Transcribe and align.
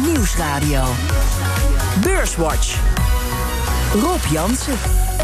Nieuwsradio. 0.00 0.84
Beurswatch. 2.02 2.78
Rob 3.92 4.24
Jansen. 4.30 4.78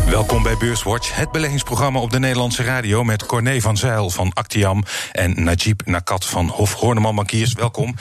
Welkom 0.08 0.43
bij 0.43 0.56
Beurswatch, 0.56 1.14
het 1.14 1.32
beleggingsprogramma 1.32 2.01
op 2.01 2.11
de 2.11 2.19
Nederlandse 2.19 2.62
radio 2.62 3.04
met 3.04 3.26
Corné 3.26 3.60
van 3.60 3.76
Zijl 3.76 4.10
van 4.10 4.32
Actiam 4.32 4.84
en 5.12 5.45
Najib 5.45 5.80
Nakat 5.84 6.26
van 6.26 6.48
Hof 6.48 6.74
Horneman 6.74 7.14
Bankiers. 7.14 7.53
Welkom. 7.53 7.95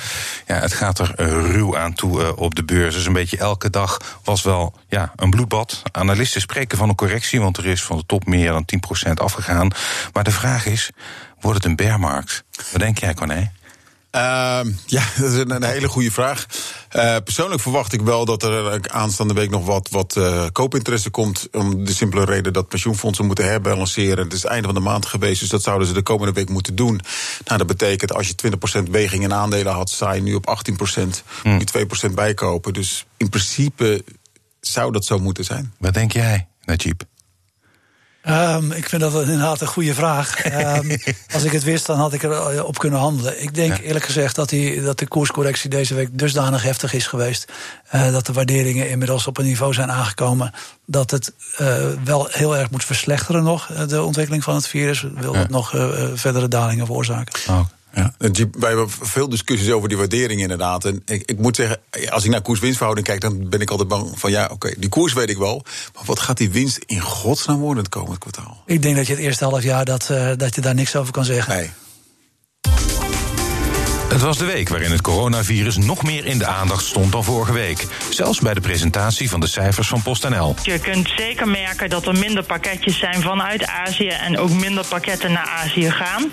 Ja, 0.48 0.56
het 0.56 0.74
gaat 0.74 1.00
er 1.00 1.14
uh, 1.18 1.28
ruw 1.28 1.78
aan 1.78 1.94
toe 1.94 2.22
uh, 2.22 2.30
op 2.36 2.56
de 2.56 2.64
beurs. 2.64 2.96
Dus 2.96 3.06
een 3.06 3.14
beetje 3.14 3.38
elke 3.38 3.70
dag 3.70 4.20
was 4.24 4.42
wel 4.42 4.74
ja, 4.88 5.12
een 5.16 5.30
bloedbad. 5.30 5.82
Analisten 5.92 6.42
spreken 6.42 6.78
van 6.78 6.90
een 6.90 6.96
correctie, 6.96 7.42
want 7.42 7.58
er 7.58 7.66
is 7.66 7.84
van 7.84 7.98
de 7.98 8.06
top 8.06 8.26
meer 8.26 8.52
dan 8.52 8.66
10% 9.08 9.12
afgegaan. 9.14 9.72
Maar 10.14 10.24
de 10.24 10.32
vraag 10.32 10.66
is: 10.66 10.90
wordt 11.40 11.58
het 11.58 11.66
een 11.66 11.76
bearmarkt? 11.76 12.44
Wat 12.72 12.82
denk 12.82 12.98
jij, 12.98 13.14
Corné? 13.14 13.52
Uh, 14.16 14.62
ja, 14.86 15.04
dat 15.20 15.32
is 15.32 15.38
een, 15.38 15.64
hele 15.64 15.88
goede 15.88 16.12
vraag. 16.12 16.46
Uh, 16.96 17.18
persoonlijk 17.24 17.62
verwacht 17.62 17.94
ik 17.94 18.02
wel 18.02 18.26
dat 18.26 18.44
er 18.44 18.90
aanstaande 18.90 19.34
week 19.34 19.50
nog 19.50 19.66
wat, 19.66 19.90
wat 19.90 20.16
uh, 20.18 20.46
koopinteresse 20.52 21.10
komt. 21.10 21.48
Om 21.52 21.86
de 21.86 21.94
simpele 21.94 22.26
reden 22.26 22.54
dat 22.54 22.68
pensioenfondsen 22.68 23.26
moeten 23.26 23.46
herbalanceren. 23.46 24.24
Het 24.24 24.34
is 24.34 24.42
het 24.42 24.52
einde 24.52 24.66
van 24.66 24.76
de 24.76 24.82
maand 24.82 25.06
geweest, 25.06 25.40
dus 25.40 25.50
dat 25.50 25.64
zouden 25.64 25.88
ze 25.88 25.94
de 25.94 26.02
komende 26.02 26.34
week 26.34 26.50
moeten 26.50 26.76
doen. 26.76 27.02
Nou, 27.46 27.58
dat 27.58 27.68
betekent 27.68 28.14
als 28.14 28.28
je 28.28 28.36
20% 28.86 28.90
weging 28.90 29.24
in 29.24 29.34
aandelen 29.34 29.74
had, 29.74 29.90
sta 29.90 30.12
je 30.12 30.22
nu 30.22 30.34
op 30.34 30.64
18%. 31.00 31.04
Hmm. 31.42 31.58
Nu 31.58 31.66
2% 32.10 32.14
bijkopen. 32.14 32.74
Dus 32.74 33.06
in 33.18 33.30
principe 33.30 34.04
zou 34.60 34.92
dat 34.92 35.06
zo 35.06 35.20
moeten 35.20 35.44
zijn. 35.44 35.74
Wat 35.78 35.94
denk 35.94 36.12
jij, 36.12 36.48
Najib? 36.66 37.02
Um, 38.30 38.72
ik 38.72 38.90
vind 38.90 39.02
dat 39.02 39.22
inderdaad 39.22 39.62
een 39.62 39.68
goede 39.68 39.94
vraag. 39.94 40.46
Um, 40.46 40.98
als 41.34 41.44
ik 41.44 41.52
het 41.52 41.64
wist, 41.64 41.86
dan 41.86 41.98
had 41.98 42.14
ik 42.14 42.24
erop 42.24 42.78
kunnen 42.78 43.00
handelen. 43.00 43.42
Ik 43.42 43.56
denk 43.56 43.78
ja. 43.78 43.84
eerlijk 43.84 44.06
gezegd 44.06 44.36
dat, 44.36 44.50
die, 44.50 44.82
dat 44.82 45.00
de 45.00 45.08
koerscorrectie 45.08 45.70
deze 45.70 45.96
week 45.96 46.10
dusdanig 46.12 46.64
heftig 46.64 46.94
is 46.94 47.08
geweest. 47.08 47.52
Uh, 47.96 48.12
dat 48.12 48.26
de 48.26 48.34
waarderingen 48.34 48.90
inmiddels 48.90 49.28
op 49.28 49.38
een 49.38 49.46
niveau 49.46 49.74
zijn 49.74 49.92
aangekomen. 49.92 50.54
dat 50.86 51.12
het 51.12 51.34
uh, 51.62 51.78
wel 52.04 52.28
heel 52.32 52.58
erg 52.58 52.70
moet 52.70 52.86
verslechteren 52.86 53.44
nog, 53.44 53.66
de 53.88 54.04
ontwikkeling 54.04 54.44
van 54.44 54.56
het 54.56 54.68
virus. 54.68 55.06
Wil 55.16 55.34
ja. 55.34 55.40
het 55.40 55.50
nog 55.50 55.74
uh, 55.74 56.08
verdere 56.14 56.48
dalingen 56.48 56.86
veroorzaken. 56.86 57.34
Oh. 57.50 57.60
Ja. 57.94 58.14
Wij 58.52 58.70
hebben 58.70 58.90
veel 58.90 59.30
discussies 59.30 59.72
over 59.72 59.90
die 59.90 59.98
waardering 59.98 60.42
inderdaad. 60.42 60.86
En 60.86 61.02
ik, 61.06 61.24
ik 61.26 61.38
moet 61.38 61.56
zeggen, 61.56 61.80
als 62.10 62.24
ik 62.24 62.32
naar 62.32 62.42
koers-winstverhouding 62.42 63.08
kijk... 63.08 63.22
dan 63.22 63.50
ben 63.50 63.62
ik 63.62 63.70
altijd 63.70 63.88
bang 63.88 64.20
van 64.20 64.32
ja, 64.32 64.44
oké, 64.44 64.54
okay, 64.54 64.76
die 64.78 64.90
koers 64.90 65.14
weet 65.14 65.30
ik 65.30 65.38
wel. 65.38 65.64
Maar 65.94 66.04
wat 66.06 66.20
gaat 66.20 66.38
die 66.38 66.50
winst 66.50 66.80
in 66.86 67.00
godsnaam 67.02 67.60
worden 67.60 67.84
het 67.84 67.94
komend 67.94 68.18
kwartaal? 68.18 68.64
Ik 68.66 68.82
denk 68.82 68.96
dat 68.96 69.08
je 69.08 69.14
het 69.14 69.22
eerste 69.22 69.44
half 69.44 69.64
jaar 69.64 69.86
dat, 69.86 70.10
uh, 70.12 70.32
dat 70.38 70.56
je 70.56 70.62
daar 70.62 70.76
niks 70.76 70.96
over 70.96 71.14
kan 71.14 71.26
zeggen. 71.26 71.56
Nee. 71.56 71.70
Het 74.12 74.22
was 74.22 74.38
de 74.38 74.46
week 74.46 74.70
waarin 74.70 74.92
het 74.92 75.02
coronavirus 75.02 75.78
nog 75.78 76.04
meer 76.04 76.26
in 76.26 76.38
de 76.38 76.46
aandacht 76.46 76.86
stond 76.86 77.12
dan 77.12 77.24
vorige 77.24 77.54
week. 77.54 77.88
Zelfs 78.10 78.40
bij 78.40 78.54
de 78.54 78.62
presentatie 78.62 79.30
van 79.30 79.40
de 79.40 79.48
cijfers 79.48 79.88
van 79.88 80.02
PostNL. 80.02 80.56
Je 80.64 80.80
kunt 80.80 81.12
zeker 81.16 81.48
merken 81.48 81.90
dat 81.90 82.08
er 82.08 82.18
minder 82.18 82.44
pakketjes 82.44 83.00
zijn 83.00 83.22
vanuit 83.22 83.68
Azië 83.68 84.08
en 84.08 84.38
ook 84.38 84.50
minder 84.50 84.86
pakketten 84.90 85.32
naar 85.32 85.48
Azië 85.48 85.92
gaan. 85.92 86.32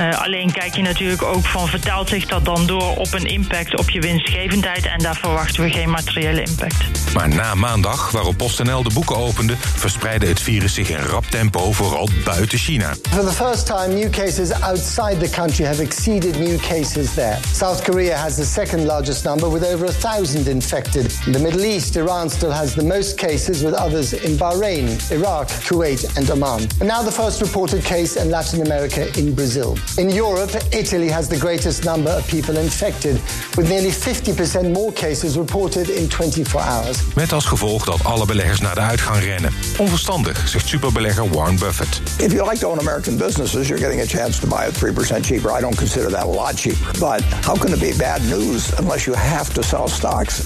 Uh, 0.00 0.22
alleen 0.22 0.52
kijk 0.52 0.74
je 0.74 0.82
natuurlijk 0.82 1.22
ook 1.22 1.44
van 1.44 1.68
vertaalt 1.68 2.08
zich 2.08 2.26
dat 2.26 2.44
dan 2.44 2.66
door 2.66 2.96
op 2.96 3.12
een 3.12 3.26
impact 3.26 3.78
op 3.78 3.90
je 3.90 4.00
winstgevendheid 4.00 4.86
en 4.86 4.98
daar 4.98 5.16
verwachten 5.16 5.62
we 5.62 5.70
geen 5.70 5.90
materiële 5.90 6.42
impact. 6.42 6.84
Maar 7.14 7.28
na 7.28 7.54
maandag, 7.54 8.10
waarop 8.10 8.36
PostNL 8.36 8.82
de 8.82 8.90
boeken 8.94 9.16
opende, 9.16 9.54
verspreidde 9.58 10.26
het 10.26 10.40
virus 10.40 10.74
zich 10.74 10.90
in 10.90 11.04
rap 11.04 11.24
tempo 11.24 11.72
vooral 11.72 12.08
buiten 12.24 12.58
China. 12.58 12.94
For 13.10 13.24
the 13.24 13.32
first 13.32 13.66
time, 13.66 13.94
new 13.94 14.10
cases 14.10 14.52
outside 14.60 15.18
the 15.18 15.30
country 15.30 15.64
have 15.64 15.82
exceeded 15.82 16.38
new 16.38 16.58
cases 16.68 17.09
there. 17.14 17.42
South 17.52 17.84
Korea 17.84 18.16
has 18.16 18.36
the 18.36 18.44
second 18.44 18.86
largest 18.86 19.24
number 19.24 19.48
with 19.48 19.64
over 19.64 19.86
a 19.86 19.92
thousand 19.92 20.48
infected. 20.48 21.12
In 21.26 21.32
the 21.32 21.38
Middle 21.38 21.64
East, 21.64 21.96
Iran 21.96 22.28
still 22.28 22.50
has 22.50 22.74
the 22.74 22.84
most 22.84 23.18
cases 23.18 23.62
with 23.62 23.74
others 23.74 24.12
in 24.12 24.36
Bahrain, 24.36 24.98
Iraq, 25.10 25.48
Kuwait, 25.66 26.16
and 26.16 26.30
Oman. 26.30 26.62
And 26.80 26.88
now 26.88 27.02
the 27.02 27.12
first 27.12 27.40
reported 27.40 27.84
case 27.84 28.16
in 28.16 28.30
Latin 28.30 28.60
America 28.62 29.08
in 29.18 29.34
Brazil. 29.34 29.76
In 29.96 30.10
Europe, 30.10 30.50
Italy 30.72 31.08
has 31.08 31.28
the 31.28 31.38
greatest 31.38 31.84
number 31.84 32.10
of 32.10 32.26
people 32.26 32.56
infected, 32.56 33.20
with 33.56 33.68
nearly 33.68 33.90
50% 33.90 34.72
more 34.72 34.92
cases 34.92 35.36
reported 35.36 35.88
in 35.88 36.08
24 36.08 36.60
hours. 36.60 36.98
Met 37.14 37.32
als 37.32 37.44
gevolg 37.44 37.84
dat 37.84 38.04
alle 38.04 38.26
beleggers 38.26 38.60
naar 38.60 38.74
de 38.74 38.80
uitgang 38.80 39.22
rennen. 39.22 39.52
Onverstandig, 39.78 40.48
zegt 40.48 40.68
superbelegger 40.68 41.30
Warren 41.30 41.58
Buffett. 41.58 42.00
If 42.18 42.32
you 42.32 42.48
like 42.48 42.58
to 42.58 42.68
own 42.68 42.78
American 42.78 43.16
businesses, 43.16 43.68
you're 43.68 43.82
getting 43.82 44.00
a 44.00 44.06
chance 44.06 44.40
to 44.40 44.46
buy 44.46 44.66
it 44.66 44.74
3% 44.74 45.20
cheaper. 45.20 45.58
I 45.58 45.60
don't 45.60 45.76
consider 45.76 46.10
that 46.10 46.22
a 46.22 46.26
lot 46.26 46.54
cheaper. 46.54 46.98
But 47.00 47.22
how 47.44 47.58
can 47.58 47.72
it 47.72 47.78
be 47.78 47.94
bad 47.96 48.22
news 48.22 48.78
unless 48.78 49.04
you 49.04 49.16
have 49.16 49.52
to 49.52 49.62
sell 49.62 49.88
stocks? 49.88 50.40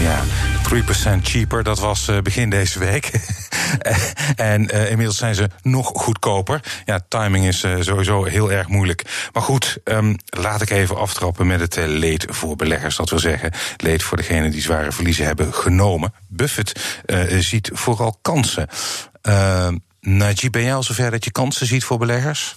Ja, 0.00 0.22
3% 1.18 1.22
cheaper, 1.22 1.62
dat 1.62 1.78
was 1.78 2.08
uh, 2.08 2.18
begin 2.20 2.50
deze 2.50 2.78
week. 2.78 3.10
en 4.36 4.74
uh, 4.74 4.90
inmiddels 4.90 5.16
zijn 5.16 5.34
ze 5.34 5.48
nog 5.62 5.90
goedkoper. 5.94 6.60
Ja, 6.84 7.00
timing 7.08 7.46
is 7.46 7.62
uh, 7.62 7.76
sowieso 7.80 8.24
heel 8.24 8.52
erg 8.52 8.68
moeilijk. 8.68 9.28
Maar 9.32 9.42
goed, 9.42 9.78
um, 9.84 10.16
laat 10.24 10.62
ik 10.62 10.70
even 10.70 10.96
aftrappen 10.96 11.46
met 11.46 11.60
het 11.60 11.76
leed 11.76 12.26
voor 12.28 12.56
beleggers. 12.56 12.96
Dat 12.96 13.10
wil 13.10 13.18
zeggen, 13.18 13.52
leed 13.76 14.02
voor 14.02 14.16
degenen 14.16 14.50
die 14.50 14.62
zware 14.62 14.92
verliezen 14.92 15.24
hebben 15.24 15.54
genomen. 15.54 16.12
Buffett 16.28 16.80
ziet 17.38 17.70
vooral 17.72 18.18
kansen. 18.22 18.68
Najib, 20.00 20.52
ben 20.52 20.62
jij 20.62 20.74
al 20.74 20.82
zover 20.82 21.10
dat 21.10 21.24
je 21.24 21.30
kansen 21.30 21.66
ziet 21.66 21.84
voor 21.84 21.98
beleggers? 21.98 22.56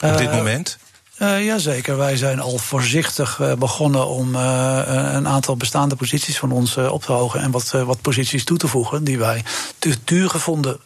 Op 0.00 0.18
dit 0.18 0.32
moment? 0.32 0.78
Uh, 1.18 1.44
Jazeker, 1.44 1.96
wij 1.96 2.16
zijn 2.16 2.40
al 2.40 2.58
voorzichtig 2.58 3.38
uh, 3.38 3.54
begonnen 3.54 4.06
om 4.06 4.34
uh, 4.34 4.82
een 5.12 5.28
aantal 5.28 5.56
bestaande 5.56 5.96
posities 5.96 6.38
van 6.38 6.52
ons 6.52 6.76
op 6.76 7.02
te 7.02 7.12
hogen 7.12 7.40
en 7.40 7.50
wat, 7.50 7.70
wat 7.70 8.00
posities 8.00 8.44
toe 8.44 8.58
te 8.58 8.68
voegen 8.68 9.04
die 9.04 9.18
wij 9.18 9.44
te 9.78 9.96
duur 10.04 10.30
gevonden 10.30 10.80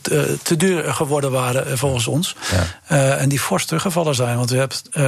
te, 0.00 0.36
te 0.42 0.56
duur 0.56 0.94
geworden 0.94 1.30
waren 1.30 1.78
volgens 1.78 2.06
ons. 2.06 2.36
Ja. 2.88 3.16
En 3.16 3.28
die 3.28 3.40
fors 3.40 3.64
teruggevallen 3.64 4.14
zijn. 4.14 4.36
Want 4.36 4.50
we 4.50 4.56
hebben, 4.56 4.76
uh, 4.92 5.02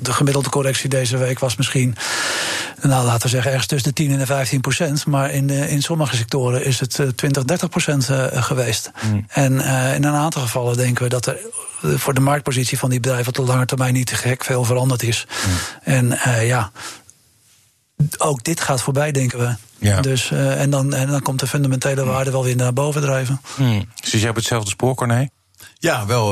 de 0.00 0.12
gemiddelde 0.12 0.48
correctie 0.48 0.88
deze 0.88 1.16
week 1.16 1.38
was 1.38 1.56
misschien, 1.56 1.96
nou 2.82 3.04
laten 3.04 3.22
we 3.22 3.28
zeggen, 3.28 3.50
ergens 3.50 3.68
tussen 3.68 3.88
de 3.88 4.02
10 4.02 4.12
en 4.12 4.18
de 4.18 4.26
15 4.26 4.60
procent. 4.60 5.06
Maar 5.06 5.30
in, 5.30 5.50
in 5.50 5.82
sommige 5.82 6.16
sectoren 6.16 6.64
is 6.64 6.80
het 6.80 7.00
20, 7.16 7.44
30 7.44 7.68
procent 7.68 8.08
geweest. 8.32 8.90
Mm. 9.02 9.26
En 9.28 9.52
in 9.94 10.04
een 10.04 10.14
aantal 10.14 10.42
gevallen 10.42 10.76
denken 10.76 11.02
we 11.02 11.08
dat 11.08 11.26
er 11.26 11.36
voor 11.80 12.14
de 12.14 12.20
marktpositie 12.20 12.78
van 12.78 12.90
die 12.90 13.00
bedrijven 13.00 13.28
op 13.28 13.34
de 13.34 13.52
lange 13.52 13.66
termijn 13.66 13.94
niet 13.94 14.06
te 14.06 14.14
gek 14.14 14.44
veel 14.44 14.64
veranderd 14.64 15.02
is. 15.02 15.26
Mm. 15.46 15.52
En 15.82 16.18
ja, 16.46 16.70
ook 18.18 18.44
dit 18.44 18.60
gaat 18.60 18.82
voorbij, 18.82 19.12
denken 19.12 19.38
we. 19.38 19.54
Ja. 19.78 20.00
Dus, 20.00 20.30
uh, 20.30 20.60
en, 20.60 20.70
dan, 20.70 20.94
en 20.94 21.06
dan 21.06 21.22
komt 21.22 21.40
de 21.40 21.46
fundamentele 21.46 22.04
waarde 22.04 22.30
wel 22.30 22.44
weer 22.44 22.56
naar 22.56 22.72
boven 22.72 23.00
drijven. 23.00 23.40
Hmm. 23.54 23.88
Zit 24.02 24.20
jij 24.20 24.30
op 24.30 24.36
hetzelfde 24.36 24.70
spoor, 24.70 24.94
Corné? 24.94 25.28
Ja, 25.78 26.06
wel. 26.06 26.30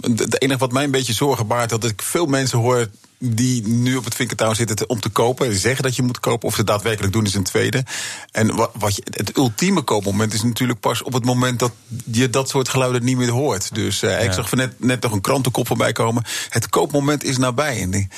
Het 0.00 0.42
enige 0.42 0.58
wat 0.58 0.72
mij 0.72 0.84
een 0.84 0.90
beetje 0.90 1.12
zorgen 1.12 1.46
baart, 1.46 1.70
dat 1.70 1.84
ik 1.84 2.02
veel 2.02 2.26
mensen 2.26 2.58
hoor 2.58 2.88
die 3.24 3.66
nu 3.66 3.96
op 3.96 4.04
het 4.04 4.14
vinkertouw 4.14 4.54
zitten 4.54 4.88
om 4.88 5.00
te 5.00 5.08
kopen. 5.08 5.56
Zeggen 5.56 5.82
dat 5.82 5.96
je 5.96 6.02
moet 6.02 6.20
kopen. 6.20 6.48
Of 6.48 6.54
ze 6.54 6.64
daadwerkelijk 6.64 7.12
doen 7.12 7.24
is 7.24 7.34
een 7.34 7.42
tweede. 7.42 7.84
En 8.30 8.54
wat, 8.54 8.70
wat 8.78 8.96
je, 8.96 9.02
het 9.10 9.36
ultieme 9.36 9.82
koopmoment 9.82 10.32
is 10.32 10.42
natuurlijk 10.42 10.80
pas 10.80 11.02
op 11.02 11.12
het 11.12 11.24
moment 11.24 11.58
dat 11.58 11.72
je 12.10 12.30
dat 12.30 12.48
soort 12.48 12.68
geluiden 12.68 13.04
niet 13.04 13.16
meer 13.16 13.30
hoort. 13.30 13.74
Dus 13.74 14.02
uh, 14.02 14.10
ja. 14.10 14.16
ik 14.16 14.32
zag 14.32 14.52
net, 14.52 14.74
net 14.78 15.02
nog 15.02 15.12
een 15.12 15.20
krantenkop 15.20 15.66
voorbij 15.66 15.92
komen. 15.92 16.24
Het 16.48 16.68
koopmoment 16.68 17.24
is 17.24 17.38
nabij. 17.38 17.80
En 17.80 17.90
die, 17.90 18.08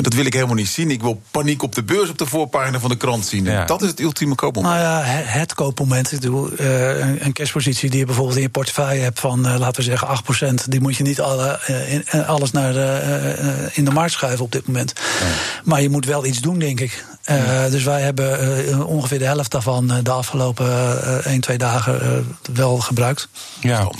dat 0.00 0.14
wil 0.14 0.24
ik 0.24 0.32
helemaal 0.32 0.54
niet 0.54 0.68
zien. 0.68 0.90
Ik 0.90 1.02
wil 1.02 1.22
paniek 1.30 1.62
op 1.62 1.74
de 1.74 1.82
beurs 1.82 2.08
op 2.08 2.18
de 2.18 2.26
voorpagina 2.26 2.78
van 2.78 2.90
de 2.90 2.96
krant 2.96 3.26
zien. 3.26 3.44
Ja. 3.44 3.64
Dat 3.64 3.82
is 3.82 3.88
het 3.88 4.00
ultieme 4.00 4.34
koopmoment. 4.34 4.74
Nou 4.74 4.86
ja, 4.86 5.02
het 5.06 5.54
koopmoment. 5.54 6.12
Ik 6.12 6.20
bedoel, 6.20 6.50
uh, 6.60 7.22
een 7.22 7.32
cashpositie 7.32 7.90
die 7.90 7.98
je 7.98 8.06
bijvoorbeeld 8.06 8.36
in 8.36 8.42
je 8.42 8.48
portefeuille 8.48 9.02
hebt 9.02 9.20
van, 9.20 9.46
uh, 9.46 9.58
laten 9.58 9.76
we 9.76 9.82
zeggen, 9.82 10.08
8%. 10.08 10.68
Die 10.68 10.80
moet 10.80 10.96
je 10.96 11.02
niet 11.02 11.20
alle, 11.20 11.60
in, 11.88 12.24
alles 12.26 12.50
naar 12.50 12.72
de, 12.72 13.70
in 13.72 13.84
de 13.84 13.90
markt 13.90 14.12
schuiven 14.12 14.44
op 14.44 14.53
dit 14.54 14.66
moment. 14.66 14.92
Ja. 15.20 15.26
Maar 15.64 15.82
je 15.82 15.90
moet 15.90 16.06
wel 16.06 16.24
iets 16.24 16.40
doen, 16.40 16.58
denk 16.58 16.80
ik. 16.80 17.04
Uh, 17.30 17.46
ja. 17.46 17.68
Dus 17.68 17.82
wij 17.82 18.02
hebben 18.02 18.68
uh, 18.68 18.86
ongeveer 18.86 19.18
de 19.18 19.24
helft 19.24 19.50
daarvan 19.50 19.92
uh, 19.92 19.98
de 20.02 20.10
afgelopen 20.10 20.66
uh, 20.66 21.26
1, 21.26 21.40
2 21.40 21.58
dagen 21.58 22.26
wel 22.52 22.78
gebruikt. 22.78 23.28
Ja, 23.60 23.90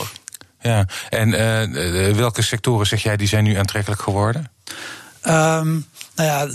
ja. 0.61 0.87
en 1.09 1.31
welke 2.17 2.43
sectoren 2.43 2.87
zeg 2.87 3.03
jij 3.03 3.17
die 3.17 3.29
zijn 3.29 3.45
nu 3.45 3.55
aantrekkelijk 3.55 4.03
geworden? 4.03 4.51
Um, 5.27 5.87
nou 6.15 6.29
ja, 6.29 6.49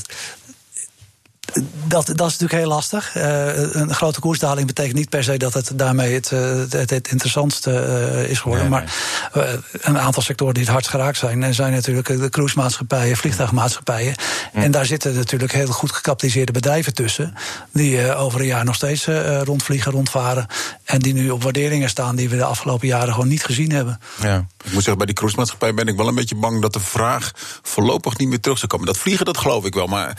dat, 1.87 2.05
dat 2.05 2.27
is 2.27 2.37
natuurlijk 2.37 2.51
heel 2.51 2.67
lastig. 2.67 3.15
Uh, 3.15 3.73
een 3.73 3.93
grote 3.93 4.19
koersdaling 4.19 4.67
betekent 4.67 4.95
niet 4.95 5.09
per 5.09 5.23
se 5.23 5.37
dat 5.37 5.53
het 5.53 5.71
daarmee 5.75 6.13
het, 6.13 6.29
het, 6.29 6.89
het 6.89 7.07
interessantste 7.11 7.71
uh, 7.71 8.29
is 8.29 8.39
geworden. 8.39 8.69
Nee, 8.69 8.79
nee. 8.79 8.89
Maar 9.33 9.47
uh, 9.47 9.59
een 9.71 9.99
aantal 9.99 10.21
sectoren 10.23 10.53
die 10.53 10.63
het 10.63 10.71
hardst 10.71 10.89
geraakt 10.89 11.17
zijn, 11.17 11.43
en 11.43 11.53
zijn 11.53 11.73
natuurlijk 11.73 12.07
de 12.07 12.29
cruisemaatschappijen, 12.29 13.17
vliegtuigmaatschappijen. 13.17 14.15
Mm. 14.53 14.61
En 14.61 14.71
daar 14.71 14.85
zitten 14.85 15.15
natuurlijk 15.15 15.51
heel 15.51 15.67
goed 15.67 15.91
gecapitaliseerde 15.91 16.51
bedrijven 16.51 16.93
tussen. 16.93 17.33
Die 17.71 18.15
over 18.15 18.39
een 18.39 18.45
jaar 18.45 18.65
nog 18.65 18.75
steeds 18.75 19.07
rondvliegen, 19.43 19.91
rondvaren. 19.91 20.47
En 20.83 20.99
die 20.99 21.13
nu 21.13 21.29
op 21.29 21.43
waarderingen 21.43 21.89
staan 21.89 22.15
die 22.15 22.29
we 22.29 22.35
de 22.35 22.43
afgelopen 22.43 22.87
jaren 22.87 23.13
gewoon 23.13 23.27
niet 23.27 23.43
gezien 23.43 23.71
hebben. 23.71 23.99
Ja. 24.21 24.45
Ik 24.63 24.71
moet 24.71 24.73
zeggen, 24.73 24.97
bij 24.97 25.05
die 25.05 25.15
cruisemaatschappij 25.15 25.73
ben 25.73 25.87
ik 25.87 25.95
wel 25.95 26.07
een 26.07 26.15
beetje 26.15 26.35
bang 26.35 26.61
dat 26.61 26.73
de 26.73 26.79
vraag 26.79 27.31
voorlopig 27.61 28.17
niet 28.17 28.29
meer 28.29 28.39
terug 28.39 28.57
zou 28.57 28.71
komen. 28.71 28.85
Dat 28.85 28.97
vliegen, 28.97 29.25
dat 29.25 29.37
geloof 29.37 29.65
ik 29.65 29.73
wel. 29.73 29.87
Maar 29.87 30.17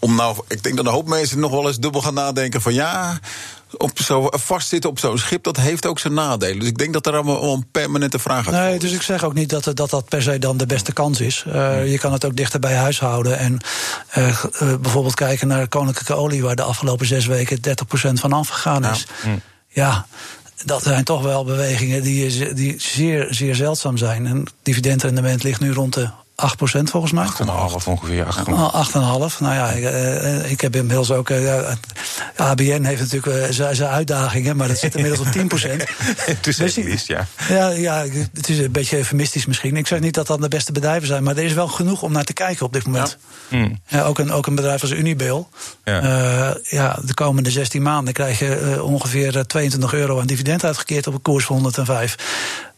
om 0.00 0.14
nou, 0.14 0.36
ik 0.48 0.62
denk 0.62 0.76
dat 0.76 0.86
een 0.86 0.92
hoop 0.92 1.08
mensen 1.08 1.38
nog 1.38 1.50
wel 1.50 1.66
eens 1.66 1.78
dubbel 1.78 2.00
gaan 2.00 2.14
nadenken 2.14 2.60
van 2.60 2.74
ja 2.74 3.18
op 3.76 4.00
zo 4.00 4.26
vastzitten 4.30 4.90
op 4.90 4.98
zo'n 4.98 5.18
schip, 5.18 5.44
dat 5.44 5.56
heeft 5.56 5.86
ook 5.86 5.98
zijn 5.98 6.14
nadelen. 6.14 6.58
Dus 6.58 6.68
ik 6.68 6.78
denk 6.78 6.92
dat 6.92 7.06
er 7.06 7.14
allemaal 7.14 7.52
een 7.52 7.66
permanente 7.70 8.18
vraag 8.18 8.48
uit 8.48 8.56
Nee, 8.56 8.78
dus 8.78 8.92
ik 8.92 9.02
zeg 9.02 9.24
ook 9.24 9.34
niet 9.34 9.50
dat 9.50 9.64
dat, 9.74 9.90
dat 9.90 10.08
per 10.08 10.22
se 10.22 10.38
dan 10.38 10.56
de 10.56 10.66
beste 10.66 10.92
kans 10.92 11.20
is. 11.20 11.44
Uh, 11.46 11.90
je 11.90 11.98
kan 11.98 12.12
het 12.12 12.24
ook 12.24 12.36
dichter 12.36 12.60
bij 12.60 12.74
huis 12.74 13.00
houden. 13.00 13.38
En 13.38 13.58
uh, 14.18 14.26
uh, 14.28 14.74
bijvoorbeeld 14.76 15.14
kijken 15.14 15.48
naar 15.48 15.68
koninklijke 15.68 16.14
olie, 16.14 16.42
waar 16.42 16.56
de 16.56 16.62
afgelopen 16.62 17.06
zes 17.06 17.26
weken 17.26 17.58
30% 17.58 18.12
van 18.12 18.32
afgegaan 18.32 18.84
is. 18.84 19.06
Ja. 19.24 19.36
ja. 19.68 20.06
Dat 20.64 20.82
zijn 20.82 21.04
toch 21.04 21.22
wel 21.22 21.44
bewegingen 21.44 22.02
die, 22.02 22.54
die 22.54 22.74
zeer, 22.78 23.26
zeer 23.30 23.54
zeldzaam 23.54 23.96
zijn. 23.96 24.26
En 24.26 24.46
dividendrendement 24.62 25.42
ligt 25.42 25.60
nu 25.60 25.72
rond 25.72 25.94
de 25.94 26.08
8% 26.40 26.82
volgens 26.82 27.12
mij. 27.12 27.26
8,5 27.26 27.84
ongeveer. 27.86 28.24
8,5. 28.24 29.38
Nou 29.38 29.54
ja, 29.54 29.70
ik, 29.70 29.82
uh, 29.82 30.50
ik 30.50 30.60
heb 30.60 30.76
inmiddels 30.76 31.10
ook. 31.10 31.30
Uh, 31.30 31.72
ABN 32.36 32.82
heeft 32.82 33.00
natuurlijk 33.00 33.58
uh, 33.60 33.72
zijn 33.72 33.90
uitdagingen, 33.90 34.56
maar 34.56 34.68
dat 34.68 34.78
zit 34.78 34.94
inmiddels 34.94 35.28
op 35.28 35.34
10%. 35.34 35.38
het 36.16 36.46
is 36.46 36.56
dus 36.56 37.06
ja. 37.06 37.26
ja. 37.48 37.68
Ja, 37.68 38.04
het 38.34 38.48
is 38.48 38.58
een 38.58 38.72
beetje 38.72 38.96
eufemistisch 38.96 39.46
misschien. 39.46 39.76
Ik 39.76 39.86
zeg 39.86 40.00
niet 40.00 40.14
dat 40.14 40.26
dat 40.26 40.40
de 40.40 40.48
beste 40.48 40.72
bedrijven 40.72 41.06
zijn, 41.06 41.22
maar 41.22 41.36
er 41.36 41.44
is 41.44 41.52
wel 41.52 41.68
genoeg 41.68 42.02
om 42.02 42.12
naar 42.12 42.24
te 42.24 42.32
kijken 42.32 42.66
op 42.66 42.72
dit 42.72 42.86
moment. 42.86 43.18
Ja. 43.48 43.58
Mm. 43.58 43.80
Ja, 43.86 44.02
ook, 44.02 44.18
een, 44.18 44.32
ook 44.32 44.46
een 44.46 44.54
bedrijf 44.54 44.82
als 44.82 44.90
Unibail. 44.90 45.48
Ja. 45.84 46.56
ja, 46.62 46.98
de 47.04 47.14
komende 47.14 47.50
16 47.50 47.82
maanden 47.82 48.14
krijg 48.14 48.38
je 48.38 48.78
ongeveer 48.82 49.46
22 49.46 49.92
euro 49.92 50.20
aan 50.20 50.26
dividend 50.26 50.64
uitgekeerd 50.64 51.06
op 51.06 51.14
een 51.14 51.22
koers 51.22 51.44
van 51.44 51.54
105. 51.54 52.16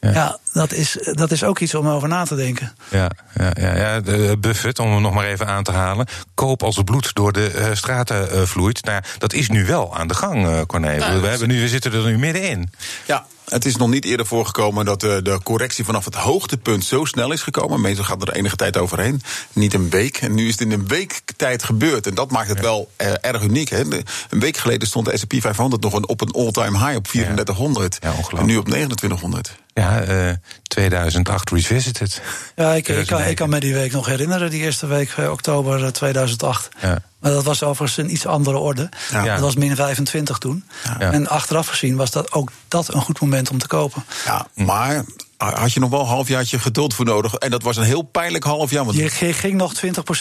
Ja, 0.03 0.13
ja 0.13 0.39
dat, 0.53 0.73
is, 0.73 0.99
dat 1.13 1.31
is 1.31 1.45
ook 1.45 1.59
iets 1.59 1.75
om 1.75 1.89
over 1.89 2.09
na 2.09 2.25
te 2.25 2.35
denken. 2.35 2.75
Ja, 2.91 3.11
ja, 3.35 3.51
ja, 3.55 3.77
ja. 3.77 4.01
De 4.01 4.37
Buffett, 4.41 4.79
om 4.79 4.93
hem 4.93 5.03
nog 5.03 5.15
maar 5.15 5.27
even 5.27 5.47
aan 5.47 5.63
te 5.63 5.73
halen. 5.73 6.07
Koop 6.35 6.63
als 6.63 6.77
het 6.77 6.85
bloed 6.85 7.15
door 7.15 7.33
de 7.33 7.53
uh, 7.55 7.67
straten 7.73 8.29
uh, 8.35 8.43
vloeit. 8.43 8.85
Nou, 8.85 9.03
dat 9.19 9.33
is 9.33 9.49
nu 9.49 9.67
wel 9.67 9.97
aan 9.97 10.09
de 10.09 10.15
gang, 10.15 10.47
uh, 10.47 10.61
Corné. 10.67 10.91
Ja, 10.91 11.21
we, 11.21 11.27
hebben 11.27 11.49
nu, 11.49 11.61
we 11.61 11.69
zitten 11.69 11.93
er 11.93 12.05
nu 12.05 12.19
middenin. 12.19 12.73
Ja, 13.07 13.27
het 13.49 13.65
is 13.65 13.77
nog 13.77 13.89
niet 13.89 14.05
eerder 14.05 14.27
voorgekomen 14.27 14.85
dat 14.85 15.01
de, 15.01 15.21
de, 15.23 15.41
correctie 15.43 15.85
vanaf 15.85 16.05
het 16.05 16.15
hoogtepunt 16.15 16.85
zo 16.85 17.05
snel 17.05 17.33
is 17.33 17.43
gekomen. 17.43 17.81
Meestal 17.81 18.05
gaat 18.05 18.23
er 18.23 18.33
enige 18.33 18.57
tijd 18.57 18.77
overheen. 18.77 19.23
Niet 19.53 19.75
een 19.75 19.91
week. 19.91 20.17
En 20.17 20.35
nu 20.35 20.47
is 20.47 20.53
het 20.53 20.61
in 20.61 20.73
een 20.73 20.89
week 20.89 21.23
tijd 21.37 21.65
gebeurd. 21.65 22.07
En 22.07 22.15
dat 22.15 22.31
maakt 22.31 22.49
het 22.49 22.61
wel 22.61 22.91
erg 23.21 23.43
uniek. 23.43 23.69
Hè. 23.69 23.81
een 23.81 24.41
week 24.41 24.57
geleden 24.57 24.89
stond 24.89 25.07
de 25.07 25.17
SP 25.23 25.33
500 25.39 25.83
nog 25.83 25.93
een, 25.93 26.09
op 26.09 26.21
een 26.21 26.31
all-time 26.31 26.79
high 26.79 26.97
op 26.97 27.07
3400. 27.07 27.99
Ja. 28.01 28.15
en 28.37 28.47
nu 28.47 28.57
op 28.57 28.65
2900. 28.65 29.62
Ja, 29.75 30.09
uh, 30.09 30.31
2008 30.63 31.51
Revisited. 31.51 32.23
Ja, 32.57 32.73
ik, 32.75 32.89
ik, 32.89 33.07
kan, 33.07 33.23
ik 33.23 33.37
kan 33.37 33.49
me 33.49 33.61
die 33.61 33.75
week 33.75 33.93
nog 33.93 34.07
herinneren, 34.07 34.51
die 34.51 34.63
eerste 34.63 34.87
week 34.87 35.17
uh, 35.17 35.31
oktober 35.31 35.93
2008. 35.93 36.69
Ja. 36.81 37.03
Maar 37.19 37.31
dat 37.33 37.45
was 37.45 37.63
overigens 37.63 37.97
een 37.99 38.13
iets 38.13 38.27
andere 38.27 38.57
orde. 38.57 38.89
Ja. 39.11 39.25
Dat 39.25 39.41
was 39.41 39.57
min 39.57 39.77
25 39.77 40.39
toen. 40.39 40.65
Ja. 40.99 41.13
En 41.13 41.29
achteraf 41.29 41.67
gezien 41.67 41.97
was 41.97 42.11
dat 42.11 42.33
ook 42.33 42.51
dat 42.69 42.95
een 42.95 43.01
goed 43.01 43.21
moment 43.21 43.51
om 43.51 43.59
te 43.59 43.67
kopen. 43.67 44.05
Ja, 44.25 44.47
maar 44.55 45.05
had 45.51 45.73
je 45.73 45.81
nog 45.81 45.91
wel 45.91 46.01
een 46.01 46.07
halfjaartje 46.07 46.59
geduld 46.59 46.95
voor 46.95 47.05
nodig. 47.05 47.35
En 47.35 47.51
dat 47.51 47.63
was 47.63 47.77
een 47.77 47.83
heel 47.83 48.03
pijnlijk 48.03 48.45
half 48.45 48.71
jaar. 48.71 48.85
Want... 48.85 48.97
Je 48.97 49.09
ging 49.11 49.55
nog 49.55 49.75
20% 49.75 49.79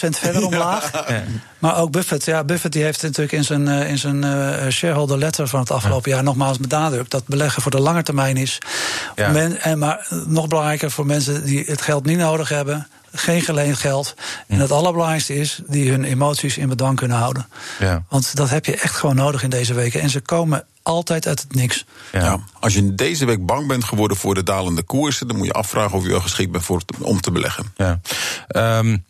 verder 0.08 0.46
omlaag. 0.46 0.90
Ja. 1.08 1.22
Maar 1.58 1.76
ook 1.76 1.90
Buffett. 1.90 2.24
Ja, 2.24 2.44
Buffett 2.44 2.72
die 2.72 2.82
heeft 2.82 3.02
natuurlijk 3.02 3.32
in 3.32 3.44
zijn, 3.44 3.68
in 3.68 3.98
zijn 3.98 4.24
uh, 4.24 4.68
shareholder 4.68 5.18
letter 5.18 5.48
van 5.48 5.60
het 5.60 5.70
afgelopen 5.70 6.10
jaar 6.10 6.22
nogmaals 6.22 6.58
benadrukt 6.58 7.10
dat 7.10 7.26
beleggen 7.26 7.62
voor 7.62 7.70
de 7.70 7.80
lange 7.80 8.02
termijn 8.02 8.36
is. 8.36 8.58
Ja. 9.14 9.30
Men, 9.30 9.60
en 9.60 9.78
maar 9.78 10.06
nog 10.26 10.48
belangrijker 10.48 10.90
voor 10.90 11.06
mensen 11.06 11.44
die 11.44 11.64
het 11.66 11.82
geld 11.82 12.04
niet 12.04 12.18
nodig 12.18 12.48
hebben 12.48 12.88
geen 13.12 13.42
geleend 13.42 13.76
geld. 13.76 14.14
En 14.46 14.58
het 14.58 14.70
allerbelangrijkste 14.70 15.34
is 15.34 15.60
die 15.66 15.90
hun 15.90 16.04
emoties 16.04 16.58
in 16.58 16.68
bedwang 16.68 16.96
kunnen 16.96 17.16
houden. 17.16 17.46
Ja. 17.78 18.04
Want 18.08 18.36
dat 18.36 18.50
heb 18.50 18.64
je 18.64 18.76
echt 18.76 18.94
gewoon 18.94 19.16
nodig 19.16 19.42
in 19.42 19.50
deze 19.50 19.74
weken. 19.74 20.00
En 20.00 20.10
ze 20.10 20.20
komen 20.20 20.64
altijd 20.82 21.26
uit 21.26 21.40
het 21.40 21.54
niks. 21.54 21.84
Ja. 22.12 22.20
ja. 22.20 22.40
als 22.60 22.74
je 22.74 22.94
deze 22.94 23.24
week 23.24 23.46
bang 23.46 23.66
bent 23.66 23.84
geworden 23.84 24.16
voor 24.16 24.34
de 24.34 24.42
dalende 24.42 24.82
koersen, 24.82 25.28
dan 25.28 25.36
moet 25.36 25.46
je 25.46 25.52
afvragen 25.52 25.96
of 25.96 26.02
je 26.02 26.10
wel 26.10 26.20
geschikt 26.20 26.50
bent 26.50 26.64
voor 26.64 26.82
om 26.98 27.20
te 27.20 27.30
beleggen. 27.30 27.74
Ja. 27.76 28.00
Um, 28.78 29.04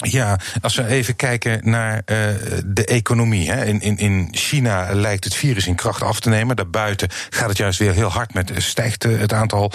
ja, 0.00 0.38
als 0.60 0.74
we 0.74 0.86
even 0.86 1.16
kijken 1.16 1.70
naar 1.70 1.94
uh, 1.94 2.26
de 2.64 2.84
economie. 2.84 3.50
Hè. 3.50 3.64
In, 3.64 3.80
in, 3.80 3.98
in 3.98 4.28
China 4.30 4.94
lijkt 4.94 5.24
het 5.24 5.34
virus 5.34 5.66
in 5.66 5.74
kracht 5.74 6.02
af 6.02 6.20
te 6.20 6.28
nemen. 6.28 6.56
Daarbuiten 6.56 7.08
gaat 7.30 7.48
het 7.48 7.56
juist 7.56 7.78
weer 7.78 7.92
heel 7.92 8.08
hard 8.08 8.34
met 8.34 8.52
stijgt 8.56 9.02
het 9.02 9.32
aantal 9.32 9.72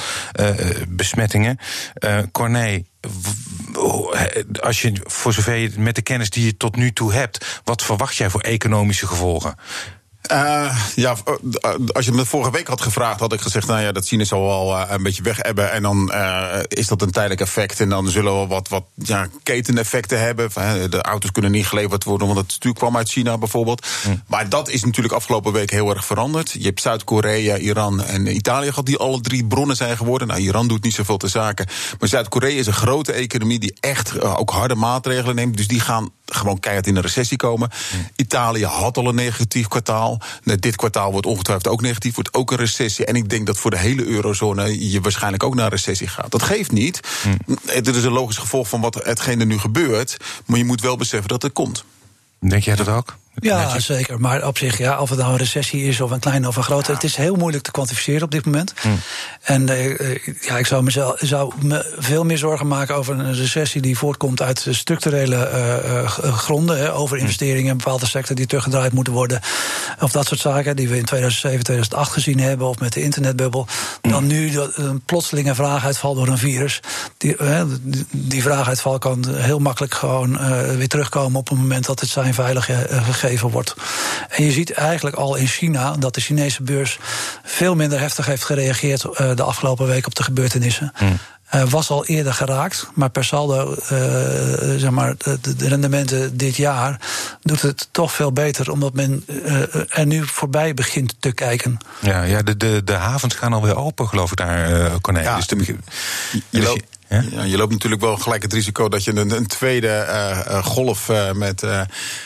besmettingen. 0.88 1.57
Uh, 2.00 2.19
Corné, 2.31 2.83
als 4.60 4.81
je 4.81 4.94
voor 5.04 5.33
zover 5.33 5.56
je 5.56 5.72
met 5.77 5.95
de 5.95 6.01
kennis 6.01 6.30
die 6.30 6.45
je 6.45 6.57
tot 6.57 6.75
nu 6.75 6.94
toe 6.94 7.13
hebt, 7.13 7.62
wat 7.63 7.83
verwacht 7.83 8.16
jij 8.16 8.30
voor 8.30 8.42
economische 8.42 9.07
gevolgen? 9.07 9.56
Uh, 10.31 10.77
ja, 10.95 11.16
eh, 11.62 11.72
als 11.88 12.06
je 12.06 12.12
me 12.12 12.25
vorige 12.25 12.51
week 12.51 12.68
had 12.68 12.81
gevraagd, 12.81 13.19
had 13.19 13.33
ik 13.33 13.42
gezegd: 13.42 13.68
Nou 13.68 13.81
ja, 13.81 13.92
dat 13.92 14.06
zien 14.06 14.25
zal 14.25 14.42
wel 14.42 14.89
een 14.89 15.04
beetje 15.04 15.24
weg 15.24 15.38
hebben. 15.42 15.72
En 15.72 15.81
dan 15.81 16.12
uh, 16.13 16.60
is 16.68 16.88
dat 16.88 17.01
een 17.01 17.12
tijdelijk 17.12 17.42
effect. 17.42 17.80
En 17.80 17.89
dan 17.89 18.10
zullen 18.10 18.42
we 18.42 18.48
wat, 18.48 18.68
wat 18.68 18.83
ja, 18.95 19.27
keteneffecten 19.44 20.19
hebben. 20.19 20.50
De 20.89 21.01
auto's 21.01 21.31
kunnen 21.31 21.51
niet 21.51 21.68
geleverd 21.68 22.04
worden, 22.04 22.27
want 22.27 22.39
het 22.39 22.51
stuur 22.51 22.74
kwam 22.74 22.98
uit 22.98 23.10
China 23.10 23.38
bijvoorbeeld. 23.38 23.88
Hm. 24.04 24.16
Maar 24.27 24.50
dat 24.50 24.69
is 24.69 24.83
natuurlijk 24.83 25.13
afgelopen 25.13 25.54
week 25.54 25.72
heel 25.72 25.89
erg 25.89 26.06
veranderd. 26.06 26.51
Je 26.51 26.66
hebt 26.66 26.81
Zuid-Korea, 26.81 27.57
Iran 27.57 28.04
en 28.04 28.36
Italië 28.36 28.69
gehad, 28.69 28.86
die 28.86 28.98
alle 28.98 29.21
drie 29.21 29.45
bronnen 29.45 29.75
zijn 29.75 29.98
geworden. 29.98 30.28
Nou, 30.28 30.39
Iran 30.39 30.68
doet 30.68 30.83
niet 30.83 30.94
zoveel 30.94 31.18
te 31.18 31.28
zaken. 31.28 31.68
Maar 32.00 32.10
Zuid-Korea 32.10 32.60
is 32.60 32.68
een 32.68 32.74
grote 32.74 33.12
economie 33.12 33.60
die 33.60 33.78
echt 33.80 34.21
ook 34.21 34.50
harde 34.50 34.75
maatregelen 34.75 35.36
neemt. 35.36 35.57
Dus 35.57 35.68
die 35.68 35.80
gaan 35.80 36.10
gewoon 36.25 36.60
keihard 36.60 36.88
in 36.88 36.95
een 36.95 37.01
recessie 37.01 37.38
komen. 37.38 37.69
Hm. 37.89 37.98
Italië 38.16 38.66
had 38.66 38.98
al 38.98 39.07
een 39.07 39.16
negatief 39.16 39.68
kwartaal. 39.68 40.22
Dit 40.60 40.75
kwartaal 40.75 41.12
wordt 41.12 41.27
ongetwijfeld 41.27 41.74
ook 41.74 41.81
negatief, 41.81 42.16
wordt 42.16 42.33
ook 42.33 42.51
een 42.51 42.57
recessie. 42.57 43.06
En 43.06 43.16
ik 43.16 43.30
denk 43.30 43.48
dat 43.48 43.57
voor 43.57 43.72
de 43.72 43.77
hele 43.77 44.06
eurozone 44.06 44.89
je 44.89 45.01
waarschijnlijk 45.01 45.44
ook 45.44 45.56
naar 45.56 45.66
een 45.66 45.72
recessie 45.72 46.07
gaat. 46.07 46.31
Dat 46.31 46.44
geeft 46.44 46.72
niet. 46.72 47.00
Hm. 47.22 47.56
Het 47.66 47.88
is 47.88 48.04
een 48.04 48.12
logisch 48.12 48.38
gevolg 48.38 48.68
van 48.68 48.81
wat 48.81 49.04
hetgeen 49.04 49.39
er 49.39 49.45
nu 49.45 49.60
gebeurt. 49.60 50.18
Maar 50.45 50.57
je 50.57 50.66
moet 50.66 50.81
wel 50.81 50.98
beseffen 50.98 51.30
dat 51.30 51.42
het 51.42 51.54
komt. 51.54 51.83
Denk 52.39 52.63
jij 52.63 52.75
dat 52.75 52.88
ook? 52.88 53.18
Ja, 53.40 53.80
zeker. 53.80 54.20
Maar 54.20 54.48
op 54.48 54.58
zich, 54.58 54.78
ja, 54.78 55.00
of 55.00 55.10
het 55.10 55.20
nou 55.20 55.32
een 55.32 55.38
recessie 55.38 55.84
is 55.84 56.02
of 56.02 56.12
een 56.12 56.20
kleine 56.20 56.48
of 56.48 56.56
een 56.56 56.64
grote, 56.64 56.92
het 56.92 57.04
is 57.04 57.16
heel 57.16 57.36
moeilijk 57.36 57.64
te 57.64 57.72
kwantificeren 57.72 58.24
op 58.24 58.32
dit 58.32 58.46
moment. 58.46 58.74
Hm. 58.82 58.88
En 59.42 59.70
uh, 59.70 60.16
ja, 60.42 60.58
ik 60.58 60.66
zou, 60.66 60.84
mezelf, 60.84 61.20
zou 61.20 61.54
me 61.62 61.96
veel 61.98 62.24
meer 62.24 62.38
zorgen 62.38 62.68
maken 62.68 62.96
over 62.96 63.20
een 63.20 63.36
recessie 63.36 63.82
die 63.82 63.98
voortkomt 63.98 64.42
uit 64.42 64.68
structurele 64.70 65.50
uh, 65.54 66.08
gronden, 66.38 66.78
hè, 66.78 66.94
over 66.94 67.16
hm. 67.16 67.22
investeringen 67.22 67.71
in 67.71 67.78
bepaalde 67.78 68.06
sectoren 68.06 68.36
die 68.36 68.45
teruggedraaid 68.45 68.94
moeten 68.94 69.14
worden. 69.14 69.42
Of 70.00 70.12
dat 70.12 70.28
soort 70.28 70.40
zaken 70.40 70.76
die 70.76 70.90
we 70.90 70.98
in 70.98 71.06
2007, 71.06 71.64
2008 71.64 72.12
gezien 72.12 72.40
hebben, 72.40 72.68
of 72.68 72.80
met 72.80 72.94
de 72.94 73.02
internetbubbel. 73.02 73.68
Hm. 74.02 74.09
Dan 74.09 74.28
nu 74.28 74.59
een 74.59 75.02
plotselinge 75.02 75.56
vraaguitval 75.56 76.16
door 76.16 76.28
een 76.28 76.38
virus. 76.38 76.80
Die, 77.18 77.36
die 78.12 78.42
vraaguitval 78.42 79.00
kan 79.00 79.26
heel 79.30 79.59
makkelijk 79.59 79.94
gewoon 79.94 80.38
weer 80.78 80.88
terugkomen 80.88 81.40
op 81.40 81.50
het 81.50 81.57
moment 81.57 81.86
dat 81.86 82.00
het 82.00 82.09
zijn 82.09 82.33
veilig 82.33 82.69
gegeven 83.26 83.50
wordt. 83.50 83.76
En 84.30 84.44
je 84.44 84.52
ziet 84.52 84.72
eigenlijk 84.72 85.16
al 85.16 85.36
in 85.36 85.48
China 85.48 85.96
dat 85.98 86.14
de 86.14 86.22
Chinese 86.22 86.64
beurs 86.64 87.00
veel 87.44 87.76
minder 87.76 88.00
heftig 88.00 88.26
heeft 88.26 88.44
gereageerd 88.44 89.04
uh, 89.04 89.36
de 89.36 89.44
afgelopen 89.44 89.88
week 89.88 90.06
op 90.06 90.16
de 90.16 90.24
gebeurtenissen. 90.24 90.92
Hmm. 90.96 91.18
Uh, 91.56 91.64
was 91.64 91.90
al 91.90 92.06
eerder 92.06 92.34
geraakt, 92.34 92.88
maar 92.94 93.10
per 93.10 93.26
saldo, 93.26 93.72
uh, 93.72 93.78
zeg 94.78 94.90
maar, 94.90 95.16
de, 95.18 95.56
de, 95.56 95.68
rendementen 95.68 96.38
dit 96.38 96.56
jaar 96.56 97.00
doet 97.42 97.62
het 97.62 97.88
toch 97.92 98.12
veel 98.12 98.32
beter, 98.32 98.72
omdat 98.72 98.94
men 98.94 99.24
uh, 99.28 100.00
er 100.00 100.06
nu 100.06 100.26
voorbij 100.26 100.74
begint 100.74 101.16
te 101.20 101.32
kijken. 101.32 101.78
Ja, 102.02 102.24
ja 102.24 102.42
de, 102.42 102.58
de, 102.58 102.82
de 102.84 102.94
havens 102.94 103.34
gaan 103.34 103.54
alweer 103.54 103.78
open, 103.78 104.08
geloof 104.08 104.32
ik, 104.32 104.38
daar, 104.38 104.72
uh, 104.72 104.96
Corné. 105.02 105.22
Ja, 105.22 105.36
dus 105.36 105.48
de, 105.48 105.76
je, 106.50 106.62
loopt, 106.62 106.84
ja? 107.16 107.24
ja? 107.31 107.44
je 107.44 107.57
loopt 107.57 107.72
natuurlijk 107.72 108.02
wel 108.02 108.18
gelijk 108.18 108.42
het 108.42 108.54
risico 108.54 108.90
dat 108.90 109.04
je 109.04 109.16
een, 109.16 109.31
een 109.31 109.48
tweede 109.48 110.06
uh, 110.07 110.64
golf 110.66 111.10
uh, 111.10 111.31
met 111.31 111.64
uh, 111.64 111.81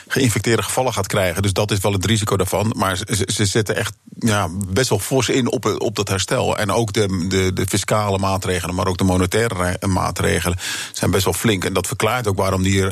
geïnfecteerde 0.08 0.64
gevallen 0.64 0.94
gaat 0.94 1.08
krijgen. 1.08 1.42
Dus 1.42 1.54
dat 1.54 1.72
is 1.72 1.80
wel 1.80 1.94
het 1.94 2.06
risico 2.06 2.38
daarvan. 2.38 2.74
Maar 2.78 2.98
ze, 2.98 3.30
ze 3.34 3.46
zetten 3.46 3.76
echt 3.76 3.94
ja, 4.20 4.48
best 4.68 4.90
wel 4.90 5.00
fors 5.00 5.30
in 5.30 5.52
op, 5.52 5.66
op 5.78 5.96
dat 5.96 6.08
herstel. 6.08 6.58
En 6.58 6.72
ook 6.72 6.94
de, 6.94 7.26
de, 7.30 7.54
de 7.54 7.66
fiscale 7.68 8.18
maatregelen, 8.18 8.76
maar 8.76 8.88
ook 8.88 8.98
de 8.98 9.04
monetaire 9.04 9.78
maatregelen 9.88 10.58
zijn 10.92 11.12
best 11.12 11.24
wel 11.24 11.34
flink. 11.34 11.66
En 11.66 11.74
dat 11.74 11.88
verklaart 11.88 12.28
ook 12.28 12.38
waarom 12.38 12.64
die 12.64 12.86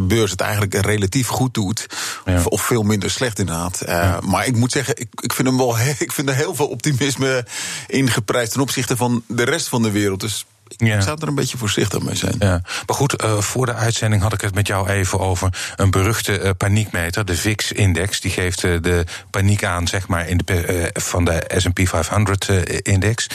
beurs 0.00 0.30
het 0.30 0.40
eigenlijk 0.40 0.74
relatief 0.74 1.28
goed 1.28 1.54
doet. 1.54 1.86
Ja. 2.24 2.36
Of, 2.36 2.46
of, 2.46 2.62
veel 2.62 2.82
minder 2.82 3.10
slecht 3.10 3.38
inderdaad. 3.38 3.82
Ja. 3.86 4.20
Maar 4.24 4.46
ik 4.46 4.56
moet 4.56 4.72
zeggen, 4.72 4.96
ik, 4.96 5.08
ik 5.20 5.32
vind 5.32 5.48
hem 5.48 5.56
wel 5.56 5.78
ik 5.98 6.12
vind 6.12 6.28
er 6.28 6.34
heel 6.34 6.54
veel 6.54 6.68
optimisme 6.68 7.46
in 7.86 8.10
geprijsd 8.10 8.52
ten 8.52 8.60
opzichte 8.60 8.96
van 8.96 9.22
de 9.26 9.44
rest 9.44 9.68
van 9.68 9.82
de 9.82 9.90
wereld. 9.90 10.20
Dus 10.20 10.46
ja. 10.86 10.96
Ik 10.96 11.02
zou 11.02 11.18
er 11.20 11.28
een 11.28 11.34
beetje 11.34 11.58
voorzichtig 11.58 12.02
mee 12.02 12.14
zijn. 12.14 12.34
Ja. 12.38 12.62
Maar 12.86 12.96
goed, 12.96 13.22
uh, 13.22 13.40
voor 13.40 13.66
de 13.66 13.74
uitzending 13.74 14.22
had 14.22 14.32
ik 14.32 14.40
het 14.40 14.54
met 14.54 14.66
jou 14.66 14.88
even 14.88 15.18
over 15.20 15.74
een 15.76 15.90
beruchte 15.90 16.40
uh, 16.40 16.50
paniekmeter, 16.56 17.24
de 17.24 17.36
VIX-index. 17.36 18.20
Die 18.20 18.30
geeft 18.30 18.62
uh, 18.62 18.82
de 18.82 19.04
paniek 19.30 19.64
aan, 19.64 19.88
zeg 19.88 20.08
maar, 20.08 20.28
in 20.28 20.40
de, 20.44 20.90
van 20.92 21.24
de 21.24 21.50
SP 21.62 21.78
500-index. 21.80 23.26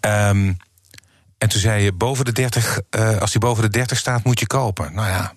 Um, 0.00 0.56
en 1.38 1.48
toen 1.48 1.60
zei 1.60 1.82
je, 1.82 1.92
boven 1.92 2.24
de 2.24 2.32
30, 2.32 2.80
als 3.20 3.30
die 3.30 3.40
boven 3.40 3.62
de 3.62 3.68
30 3.68 3.98
staat, 3.98 4.24
moet 4.24 4.40
je 4.40 4.46
kopen. 4.46 4.94
Nou 4.94 5.08
ja, 5.08 5.32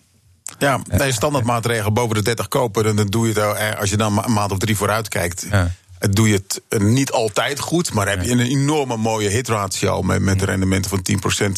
Ja, 0.59 0.79
nee, 0.87 1.11
standaardmaatregel 1.11 1.91
boven 1.91 2.15
de 2.15 2.21
30 2.21 2.47
kopen, 2.47 2.95
dan 2.95 3.05
doe 3.07 3.27
je 3.27 3.39
het 3.39 3.77
als 3.77 3.89
je 3.89 3.97
dan 3.97 4.23
een 4.25 4.33
maand 4.33 4.51
of 4.51 4.57
drie 4.57 4.77
vooruit 4.77 5.07
kijkt. 5.07 5.45
Ja 5.49 5.71
doe 5.99 6.27
je 6.27 6.33
het 6.33 6.61
eh, 6.67 6.79
niet 6.79 7.11
altijd 7.11 7.59
goed, 7.59 7.93
maar 7.93 8.07
heb 8.07 8.23
je 8.23 8.31
een 8.31 8.39
enorme 8.39 8.97
mooie 8.97 9.29
hitratio 9.29 10.01
met, 10.01 10.21
met 10.21 10.41
rendementen 10.41 10.89
van 10.89 11.05
10% 11.49 11.51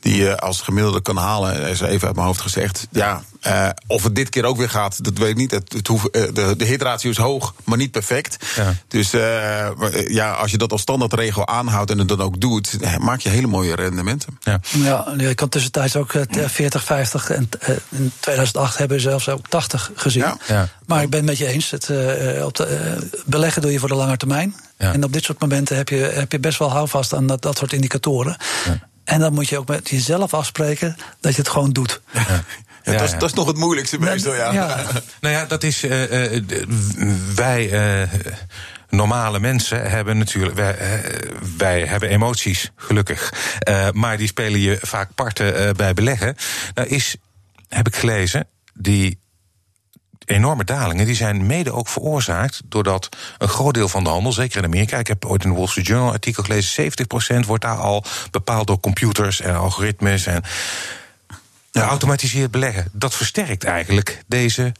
die 0.00 0.16
je 0.16 0.38
als 0.38 0.60
gemiddelde 0.60 1.02
kan 1.02 1.16
halen. 1.16 1.68
Is 1.68 1.80
even 1.80 2.06
uit 2.06 2.16
mijn 2.16 2.26
hoofd 2.26 2.40
gezegd. 2.40 2.86
Ja, 2.90 3.22
uh, 3.46 3.68
of 3.86 4.02
het 4.02 4.14
dit 4.14 4.28
keer 4.28 4.44
ook 4.44 4.56
weer 4.56 4.70
gaat, 4.70 5.04
dat 5.04 5.18
weet 5.18 5.28
ik 5.28 5.36
niet. 5.36 5.50
Het, 5.50 5.72
het 5.72 5.88
uh, 5.88 5.98
de, 6.10 6.54
de 6.56 6.64
hitratio 6.64 7.10
is 7.10 7.16
hoog, 7.16 7.54
maar 7.64 7.78
niet 7.78 7.90
perfect. 7.90 8.46
Ja. 8.56 8.74
Dus 8.88 9.14
uh, 9.14 9.68
ja, 10.08 10.32
als 10.32 10.50
je 10.50 10.58
dat 10.58 10.72
als 10.72 10.80
standaardregel 10.80 11.46
aanhoudt 11.46 11.90
en 11.90 11.98
het 11.98 12.08
dan 12.08 12.20
ook 12.20 12.40
doet, 12.40 12.98
maak 12.98 13.20
je 13.20 13.28
hele 13.28 13.46
mooie 13.46 13.74
rendementen. 13.74 14.38
Ja, 14.40 14.60
ja 14.70 15.08
ik 15.16 15.36
kan 15.36 15.48
tussentijds 15.48 15.96
ook 15.96 16.14
40, 16.30 16.84
50 16.84 17.30
en 17.30 17.48
in 17.88 18.12
2008 18.20 18.78
hebben 18.78 18.96
we 18.96 19.02
zelfs 19.02 19.28
ook 19.28 19.48
80 19.48 19.90
gezien. 19.94 20.34
Ja. 20.46 20.68
Maar 20.86 21.02
ik 21.02 21.10
ben 21.10 21.18
het 21.18 21.28
met 21.28 21.38
je 21.38 21.46
eens. 21.46 21.70
Het, 21.70 21.90
op 22.42 22.54
de, 22.56 22.96
beleggen 23.24 23.62
doe 23.62 23.72
je 23.72 23.78
voor 23.78 23.88
de 23.88 23.94
lange 23.94 24.16
termijn. 24.16 24.54
En 24.76 25.04
op 25.04 25.12
dit 25.12 25.24
soort 25.24 25.40
momenten 25.40 25.76
heb 25.76 25.88
je, 25.88 25.96
heb 25.96 26.32
je 26.32 26.38
best 26.38 26.58
wel 26.58 26.70
houvast 26.70 27.14
aan 27.14 27.26
dat, 27.26 27.42
dat 27.42 27.58
soort 27.58 27.72
indicatoren. 27.72 28.36
En 29.04 29.20
dan 29.20 29.34
moet 29.34 29.48
je 29.48 29.58
ook 29.58 29.68
met 29.68 29.88
jezelf 29.88 30.34
afspreken 30.34 30.96
dat 31.20 31.34
je 31.34 31.38
het 31.38 31.50
gewoon 31.50 31.72
doet. 31.72 32.00
Ja. 32.12 32.44
Ja, 32.82 32.92
dat, 32.92 33.02
is, 33.02 33.10
dat, 33.10 33.22
is, 33.22 33.32
nog 33.32 33.46
het 33.46 33.56
moeilijkste 33.56 33.98
meestal, 33.98 34.34
ja. 34.34 34.52
nou 35.20 35.34
ja, 35.34 35.44
dat 35.44 35.62
is. 35.62 35.84
Uh, 35.84 36.32
uh, 36.32 36.42
wij. 37.34 37.70
Uh, 38.02 38.08
normale 38.88 39.40
mensen 39.40 39.90
hebben 39.90 40.18
natuurlijk. 40.18 40.56
Wij, 40.56 40.76
wij 41.56 41.84
hebben 41.84 42.08
emoties, 42.08 42.70
gelukkig. 42.76 43.32
maar 43.92 44.16
die 44.16 44.26
spelen 44.26 44.60
je 44.60 44.78
vaak 44.80 45.14
parten 45.14 45.76
bij 45.76 45.94
beleggen. 45.94 46.36
Nou 46.74 46.88
is, 46.88 47.16
heb 47.68 47.86
ik 47.86 47.96
gelezen, 47.96 48.46
die 48.74 49.18
enorme 50.28 50.64
dalingen 50.64 51.06
die 51.06 51.14
zijn 51.14 51.46
mede 51.46 51.72
ook 51.72 51.88
veroorzaakt 51.88 52.60
doordat 52.64 53.08
een 53.38 53.48
groot 53.48 53.74
deel 53.74 53.88
van 53.88 54.04
de 54.04 54.10
handel, 54.10 54.32
zeker 54.32 54.58
in 54.58 54.64
Amerika, 54.64 54.98
ik 54.98 55.06
heb 55.06 55.24
ooit 55.24 55.44
in 55.44 55.50
een 55.50 55.56
Wall 55.56 55.66
Street 55.66 55.86
Journal 55.86 56.12
artikel 56.12 56.42
gelezen, 56.42 56.92
70% 57.44 57.46
wordt 57.46 57.64
daar 57.64 57.76
al 57.76 58.04
bepaald 58.30 58.66
door 58.66 58.80
computers 58.80 59.40
en 59.40 59.56
algoritmes 59.56 60.26
en 60.26 60.42
ja. 61.78 61.84
geautomatiseerd 61.84 62.50
beleggen. 62.50 62.88
Dat 62.92 63.14
versterkt 63.14 63.64
eigenlijk 63.64 64.24
deze 64.26 64.72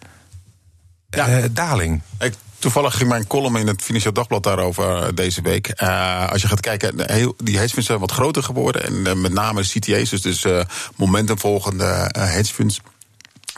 ja. 1.11 1.39
uh, 1.39 1.45
daling. 1.51 2.03
Ik, 2.19 2.35
toevallig 2.59 2.97
ging 2.97 3.09
mijn 3.09 3.27
column 3.27 3.57
in 3.57 3.67
het 3.67 3.83
Financieel 3.83 4.13
Dagblad 4.13 4.43
daarover 4.43 5.03
uh, 5.03 5.09
deze 5.15 5.43
week. 5.43 5.83
Uh, 5.83 6.29
als 6.31 6.43
je 6.43 6.49
gaat 6.49 6.61
kijken, 6.61 7.13
heel, 7.13 7.35
die 7.37 7.57
hedge 7.57 7.73
funds 7.73 7.87
zijn 7.87 8.01
wat 8.01 8.13
groter 8.13 8.43
geworden. 8.43 8.85
En 8.85 9.21
met 9.21 9.33
name 9.33 9.63
CTA's, 9.63 10.11
dus, 10.11 10.23
dus 10.23 10.45
momentumvolgende 10.97 12.11
hedge 12.19 12.55
funds 12.55 12.81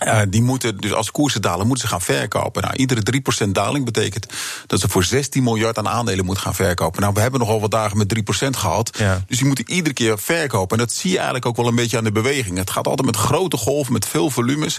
uh, 0.07 0.21
die 0.29 0.43
moeten, 0.43 0.77
dus 0.77 0.93
als 0.93 1.11
koersen 1.11 1.43
dalen, 1.43 1.67
moeten 1.67 1.89
ze 1.89 1.93
gaan 1.93 2.01
verkopen. 2.01 2.63
Nou, 2.63 2.75
iedere 2.77 3.03
3% 3.47 3.49
daling 3.49 3.85
betekent 3.85 4.27
dat 4.67 4.81
ze 4.81 4.89
voor 4.89 5.05
16 5.05 5.43
miljard 5.43 5.79
aan 5.79 5.89
aandelen 5.89 6.25
moeten 6.25 6.45
gaan 6.45 6.55
verkopen. 6.55 7.01
Nou, 7.01 7.15
we 7.15 7.21
hebben 7.21 7.41
nogal 7.41 7.61
wat 7.61 7.71
dagen 7.71 7.97
met 7.97 8.15
3% 8.45 8.49
gehad. 8.51 8.99
Ja. 8.99 9.25
Dus 9.27 9.37
die 9.37 9.47
moeten 9.47 9.71
iedere 9.71 9.95
keer 9.95 10.19
verkopen. 10.19 10.79
En 10.79 10.85
dat 10.85 10.95
zie 10.95 11.11
je 11.11 11.17
eigenlijk 11.17 11.47
ook 11.47 11.57
wel 11.57 11.67
een 11.67 11.75
beetje 11.75 11.97
aan 11.97 12.05
de 12.05 12.13
beweging. 12.13 12.59
Het 12.59 12.71
gaat 12.71 12.87
altijd 12.87 13.07
met 13.07 13.17
grote 13.17 13.57
golven, 13.57 13.93
met 13.93 14.07
veel 14.07 14.31
volumes. 14.31 14.79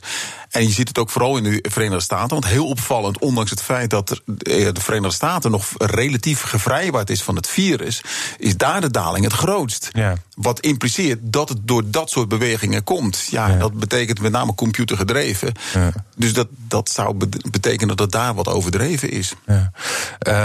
En 0.49 0.63
je 0.63 0.71
ziet 0.71 0.87
het 0.87 0.97
ook 0.97 1.09
vooral 1.09 1.37
in 1.37 1.43
de 1.43 1.65
Verenigde 1.69 2.03
Staten. 2.03 2.29
Want 2.29 2.45
heel 2.45 2.67
opvallend, 2.67 3.19
ondanks 3.19 3.49
het 3.49 3.61
feit 3.61 3.89
dat 3.89 4.09
eh, 4.11 4.73
de 4.73 4.81
Verenigde 4.81 5.15
Staten 5.15 5.51
nog 5.51 5.65
relatief 5.77 6.41
gevrijwaard 6.41 7.09
is 7.09 7.23
van 7.23 7.35
het 7.35 7.47
virus, 7.47 8.01
is 8.37 8.57
daar 8.57 8.81
de 8.81 8.91
daling 8.91 9.23
het 9.23 9.33
grootst. 9.33 9.89
Ja. 9.91 10.15
Wat 10.35 10.59
impliceert 10.59 11.19
dat 11.21 11.49
het 11.49 11.59
door 11.61 11.83
dat 11.85 12.09
soort 12.09 12.27
bewegingen 12.27 12.83
komt. 12.83 13.27
Ja, 13.29 13.47
ja. 13.47 13.57
dat 13.57 13.73
betekent 13.73 14.21
met 14.21 14.31
name 14.31 14.55
computergedreven 14.55 15.09
overdreven. 15.11 15.53
Ja. 15.73 15.91
Dus 16.15 16.33
dat, 16.33 16.47
dat 16.67 16.89
zou 16.89 17.15
betekenen 17.51 17.97
dat 17.97 18.11
daar 18.11 18.33
wat 18.33 18.47
overdreven 18.47 19.09
is. 19.09 19.33
Ja. 19.45 19.71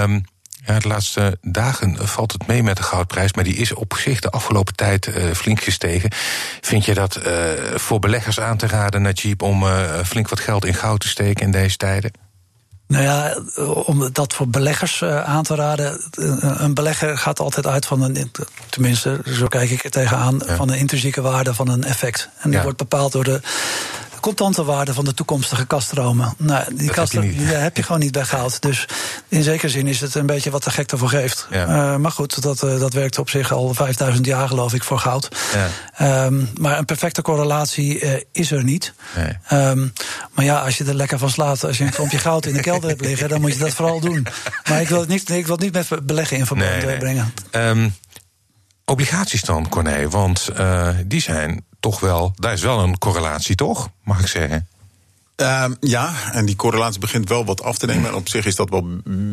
Um, 0.02 0.24
ja, 0.66 0.78
de 0.78 0.88
laatste 0.88 1.38
dagen 1.42 2.08
valt 2.08 2.32
het 2.32 2.46
mee 2.46 2.62
met 2.62 2.76
de 2.76 2.82
goudprijs, 2.82 3.32
maar 3.32 3.44
die 3.44 3.56
is 3.56 3.74
op 3.74 3.94
zich 3.98 4.20
de 4.20 4.30
afgelopen 4.30 4.74
tijd 4.74 5.06
uh, 5.06 5.32
flink 5.32 5.60
gestegen. 5.60 6.10
Vind 6.60 6.84
je 6.84 6.94
dat 6.94 7.18
uh, 7.26 7.50
voor 7.74 7.98
beleggers 7.98 8.40
aan 8.40 8.56
te 8.56 8.66
raden, 8.66 9.02
Najib, 9.02 9.42
om 9.42 9.62
uh, 9.62 9.98
flink 10.04 10.28
wat 10.28 10.40
geld 10.40 10.64
in 10.64 10.74
goud 10.74 11.00
te 11.00 11.08
steken 11.08 11.44
in 11.44 11.50
deze 11.50 11.76
tijden? 11.76 12.12
Nou 12.88 13.04
ja, 13.04 13.38
om 13.64 14.12
dat 14.12 14.34
voor 14.34 14.48
beleggers 14.48 15.02
aan 15.04 15.42
te 15.42 15.54
raden. 15.54 16.00
Een 16.40 16.74
belegger 16.74 17.18
gaat 17.18 17.40
altijd 17.40 17.66
uit 17.66 17.86
van 17.86 18.02
een, 18.02 18.30
tenminste, 18.68 19.20
zo 19.24 19.46
kijk 19.46 19.70
ik 19.70 19.84
er 19.84 19.90
tegenaan, 19.90 20.42
ja. 20.46 20.56
van 20.56 20.70
een 20.70 20.78
intrinsieke 20.78 21.20
waarde 21.20 21.54
van 21.54 21.68
een 21.68 21.84
effect. 21.84 22.28
En 22.38 22.48
die 22.48 22.58
ja. 22.58 22.62
wordt 22.62 22.78
bepaald 22.78 23.12
door 23.12 23.24
de 23.24 23.40
contante 24.26 24.64
waarde 24.64 24.94
van 24.94 25.04
de 25.04 25.14
toekomstige 25.14 25.66
kaststromen. 25.66 26.34
Nou, 26.38 26.74
die 26.74 26.90
kasten 26.90 27.22
heb, 27.22 27.34
je 27.34 27.44
heb 27.44 27.76
je 27.76 27.82
gewoon 27.82 28.00
niet 28.00 28.12
bij 28.12 28.24
goud. 28.24 28.62
Dus 28.62 28.88
in 29.28 29.42
zekere 29.42 29.68
zin 29.68 29.86
is 29.86 30.00
het 30.00 30.14
een 30.14 30.26
beetje 30.26 30.50
wat 30.50 30.64
de 30.64 30.70
gek 30.70 30.90
ervoor 30.90 31.08
geeft. 31.08 31.46
Ja. 31.50 31.66
Uh, 31.68 31.96
maar 31.96 32.10
goed, 32.10 32.42
dat, 32.42 32.62
uh, 32.62 32.80
dat 32.80 32.92
werkt 32.92 33.18
op 33.18 33.30
zich 33.30 33.52
al 33.52 33.74
5000 33.74 34.26
jaar, 34.26 34.48
geloof 34.48 34.74
ik, 34.74 34.84
voor 34.84 34.98
goud. 34.98 35.28
Ja. 35.98 36.24
Um, 36.24 36.48
maar 36.60 36.78
een 36.78 36.84
perfecte 36.84 37.22
correlatie 37.22 38.00
uh, 38.00 38.14
is 38.32 38.50
er 38.50 38.64
niet. 38.64 38.94
Nee. 39.16 39.62
Um, 39.68 39.92
maar 40.32 40.44
ja, 40.44 40.60
als 40.60 40.78
je 40.78 40.84
er 40.84 40.94
lekker 40.94 41.18
van 41.18 41.30
slaat, 41.30 41.64
als 41.64 41.78
je 41.78 41.84
een 41.84 41.90
klompje 41.90 42.18
goud 42.18 42.46
in 42.46 42.52
de 42.54 42.60
kelder 42.60 42.88
hebt 42.88 43.00
liggen, 43.00 43.28
dan 43.28 43.40
moet 43.40 43.52
je 43.52 43.58
dat 43.58 43.74
vooral 43.74 44.00
doen. 44.00 44.26
Maar 44.68 44.80
ik 44.80 44.88
wil 44.88 45.00
het 45.00 45.08
niet, 45.08 45.30
ik 45.30 45.46
wil 45.46 45.54
het 45.54 45.64
niet 45.64 45.72
met 45.72 46.06
beleggen 46.06 46.36
in 46.36 46.46
verband 46.46 46.70
nee, 46.70 46.84
nee. 46.84 46.98
brengen. 46.98 47.32
Um, 47.52 47.94
obligaties 48.84 49.42
dan, 49.42 49.68
Corné, 49.68 50.08
want 50.08 50.50
die 51.06 51.20
zijn 51.20 51.64
toch 51.90 52.00
wel, 52.00 52.32
daar 52.36 52.52
is 52.52 52.62
wel 52.62 52.80
een 52.82 52.98
correlatie, 52.98 53.54
toch? 53.54 53.88
Mag 54.04 54.20
ik 54.20 54.26
zeggen? 54.26 54.66
Uh, 55.36 55.64
ja, 55.80 56.32
en 56.32 56.46
die 56.46 56.56
correlatie 56.56 57.00
begint 57.00 57.28
wel 57.28 57.44
wat 57.44 57.62
af 57.62 57.78
te 57.78 57.86
nemen. 57.86 58.08
En 58.08 58.14
op 58.14 58.28
zich 58.28 58.46
is 58.46 58.56
dat 58.56 58.70
wel 58.70 58.86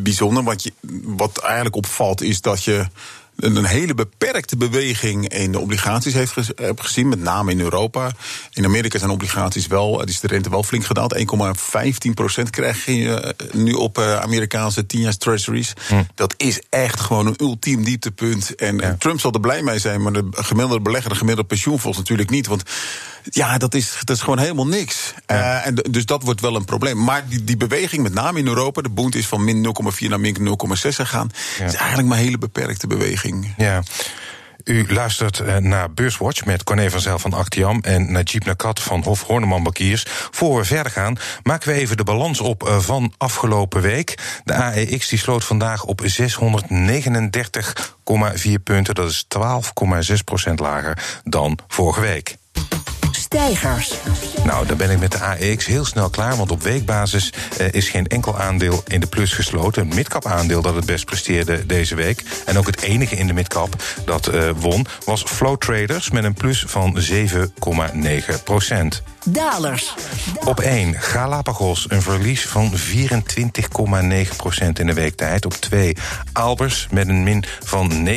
bijzonder. 0.04 0.44
Want 0.44 0.64
je, 0.64 0.74
wat 1.04 1.38
eigenlijk 1.38 1.76
opvalt 1.76 2.22
is 2.22 2.42
dat 2.42 2.64
je 2.64 2.88
een 3.36 3.66
hele 3.66 3.94
beperkte 3.94 4.58
beweging 4.58 5.28
in 5.28 5.52
de 5.52 5.60
obligaties 5.60 6.14
heeft 6.14 6.34
gezien, 6.76 7.08
met 7.08 7.20
name 7.20 7.52
in 7.52 7.60
Europa. 7.60 8.12
In 8.54 8.66
Amerika 8.66 8.98
zijn 9.00 9.12
obligaties 9.12 9.68
wel, 9.68 10.04
is 10.04 10.20
de 10.20 10.28
rente 10.28 10.50
wel 10.50 10.64
flink 10.64 10.86
gedaald. 10.86 11.18
1,15 11.18 12.12
procent 12.14 12.50
krijg 12.50 12.86
je 12.86 13.20
eh, 13.20 13.54
nu 13.54 13.74
op 13.74 13.98
eh, 13.98 14.20
Amerikaanse 14.20 14.86
10 14.86 15.00
jaar 15.00 15.18
treasuries. 15.18 15.74
Hm. 15.88 16.04
Dat 16.16 16.34
is 16.38 16.62
echt 16.70 17.00
gewoon 17.00 17.28
een 17.28 17.36
ultiem 17.38 17.84
dieptepunt. 17.84 18.56
En, 18.56 18.78
ja. 18.78 18.96
Trump 19.00 19.20
zal 19.20 19.32
er 19.32 19.40
blij 19.40 19.62
mee 19.62 19.80
zijn, 19.80 20.02
maar 20.02 20.14
de 20.14 20.28
gemiddelde 20.32 20.82
belegger, 20.82 21.10
de 21.10 21.16
gemiddelde 21.16 21.50
pensioenfonds 21.50 21.98
natuurlijk 21.98 22.30
niet. 22.30 22.48
Want 22.48 22.64
ja, 23.30 23.58
dat 23.58 23.74
is, 23.74 23.98
dat 24.04 24.16
is 24.16 24.22
gewoon 24.22 24.40
helemaal 24.40 24.68
niks. 24.68 25.14
Ja. 25.28 25.36
Uh, 25.36 25.68
en 25.68 25.76
dus 25.76 26.06
dat 26.06 26.24
wordt 26.24 26.42
wel 26.42 26.56
een 26.56 26.66
probleem. 26.66 27.04
Maar 27.04 27.24
die, 27.28 27.44
die 27.44 27.58
beweging, 27.58 28.04
met 28.04 28.14
name 28.14 28.40
in 28.40 28.48
Europa, 28.48 28.82
de 28.82 28.90
boont 28.90 29.16
is 29.16 29.28
van 29.28 29.44
min 29.44 29.76
0,4 30.02 30.08
naar 30.08 30.20
min 30.20 30.38
0,6 30.38 30.54
gegaan. 30.76 31.32
Ja. 31.60 31.66
is 31.66 31.74
eigenlijk 31.74 32.08
maar 32.08 32.18
een 32.18 32.24
hele 32.24 32.38
beperkte 32.38 32.88
beweging. 32.88 33.54
Ja. 33.58 33.84
U 34.64 34.94
luistert 34.94 35.40
eh, 35.40 35.58
naar 35.58 35.92
Beurswatch 35.92 36.46
met 36.46 36.64
Corné 36.64 36.90
van 36.90 37.00
Zel 37.00 37.20
van 37.20 37.34
Actiam 37.34 37.80
en 37.82 38.12
Najib 38.12 38.46
Nakat 38.46 38.80
van 38.80 39.04
Hof 39.04 39.22
Horneman 39.22 39.64
Bankiers. 39.64 40.06
Voor 40.32 40.58
we 40.58 40.66
verder 40.66 40.92
gaan, 40.92 41.18
maken 41.44 41.68
we 41.68 41.74
even 41.74 41.98
de 41.98 42.04
balans 42.04 42.40
op 42.40 42.68
eh, 42.68 42.80
van 42.80 43.14
afgelopen 43.18 43.82
week. 43.82 44.42
De 44.44 44.54
AEX 44.54 45.08
die 45.08 45.20
sloot 45.20 45.44
vandaag 45.44 45.84
op 45.84 46.02
639,4 46.02 46.08
punten. 48.64 48.96
Dat 48.96 49.10
is 49.10 49.26
12,6% 50.50 50.54
lager 50.56 51.22
dan 51.24 51.60
vorige 51.68 52.02
week 52.02 52.38
stijgers. 53.34 53.94
Nou, 54.44 54.66
dan 54.66 54.78
ben 54.78 54.90
ik 54.90 55.00
met 55.00 55.12
de 55.12 55.20
AEX 55.20 55.66
heel 55.66 55.86
snel 55.86 56.10
klaar, 56.10 56.38
want 56.38 56.52
op 56.52 56.62
weekbasis 56.62 57.34
uh, 57.60 57.72
is 57.72 57.90
geen 57.90 58.08
enkel 58.08 58.40
aandeel 58.40 58.84
in 58.88 59.00
de 59.00 59.08
plus 59.08 59.34
gesloten. 59.34 59.82
Een 59.82 59.96
midcap 59.96 60.26
aandeel 60.26 60.62
dat 60.62 60.76
het 60.76 60.86
best 60.86 61.06
presteerde 61.06 61.66
deze 61.66 61.96
week. 61.96 62.24
En 62.46 62.58
ook 62.58 62.66
het 62.66 62.82
enige 62.82 63.16
in 63.16 63.28
de 63.28 63.34
midcap 63.34 63.84
dat 64.06 64.34
uh, 64.34 64.50
won 64.56 64.86
was 65.06 65.24
Flow 65.24 65.58
Traders 65.58 66.10
met 66.10 66.24
een 66.24 66.34
plus 66.34 66.64
van 66.68 66.98
7,9 67.12 68.44
procent. 68.44 69.04
Dalers. 69.26 69.94
Op 70.46 70.60
1 70.60 70.94
Galapagos, 70.94 71.86
een 71.90 72.02
verlies 72.02 72.48
van 72.48 72.72
24,9% 72.78 72.78
in 74.74 74.88
de 74.88 74.94
weektijd. 74.94 75.46
Op 75.46 75.54
2 75.54 75.98
Albers 76.34 76.88
met 76.92 77.08
een 77.08 77.24
min 77.24 77.44
van 77.64 78.08
19,1% 78.08 78.14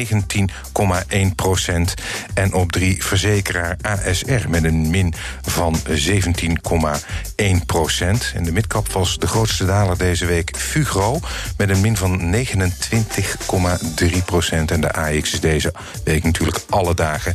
En 2.35 2.55
op 2.55 2.73
3 2.73 3.05
verzekeraar 3.05 3.77
ASR 3.83 4.49
met 4.49 4.65
een 4.65 4.91
min 4.91 5.06
van 5.43 5.77
17,1% 5.89 5.93
En 8.35 8.45
de 8.45 8.53
midcap 8.53 8.93
was 8.93 9.19
de 9.19 9.27
grootste 9.27 9.67
daler 9.67 9.99
deze 9.99 10.27
week 10.27 10.57
Fugro 10.57 11.21
met 11.57 11.69
een 11.69 11.81
min 11.81 11.97
van 11.97 12.35
29,3% 12.35 12.45
En 14.67 14.81
de 14.81 14.93
AX 14.93 15.33
is 15.33 15.41
deze 15.41 15.75
week 16.05 16.25
natuurlijk 16.25 16.59
alle 16.69 16.95
dagen 16.95 17.35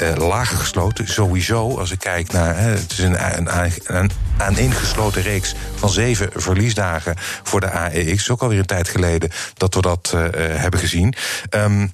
uh, 0.00 0.14
lager 0.16 0.56
gesloten. 0.56 1.08
Sowieso, 1.08 1.78
als 1.78 1.90
ik 1.90 1.98
kijk 1.98 2.32
naar... 2.32 2.56
Uh, 2.56 2.64
het 2.64 2.92
is 2.92 2.98
een 2.98 3.36
een, 3.36 3.58
een, 3.58 3.72
een 3.86 4.10
aaneengesloten 4.36 5.22
reeks 5.22 5.54
van 5.74 5.90
zeven 5.90 6.30
verliesdagen 6.34 7.14
voor 7.42 7.60
de 7.60 7.70
AEX. 7.70 8.30
Ook 8.30 8.42
alweer 8.42 8.58
een 8.58 8.66
tijd 8.66 8.88
geleden 8.88 9.30
dat 9.54 9.74
we 9.74 9.80
dat 9.80 10.12
uh, 10.14 10.22
hebben 10.34 10.80
gezien. 10.80 11.14
Um, 11.50 11.92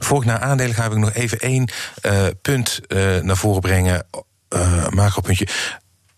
Voor 0.00 0.24
naar 0.24 0.38
aandelen 0.38 0.74
ga, 0.74 0.84
ik 0.84 0.94
nog 0.94 1.12
even 1.12 1.38
één 1.38 1.70
uh, 2.02 2.26
punt 2.42 2.80
naar 3.22 3.36
voren 3.36 3.60
brengen. 3.60 4.06
Uh, 4.54 5.16
puntje. 5.22 5.46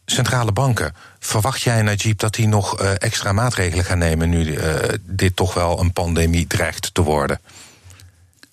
centrale 0.06 0.52
banken. 0.52 0.94
Verwacht 1.18 1.62
jij, 1.62 1.82
Najib, 1.82 2.18
dat 2.18 2.34
die 2.34 2.48
nog 2.48 2.80
uh, 2.80 2.90
extra 2.98 3.32
maatregelen 3.32 3.84
gaan 3.84 3.98
nemen 3.98 4.28
nu 4.28 4.44
uh, 4.44 4.74
dit 5.02 5.36
toch 5.36 5.54
wel 5.54 5.80
een 5.80 5.92
pandemie 5.92 6.46
dreigt 6.46 6.94
te 6.94 7.02
worden? 7.02 7.40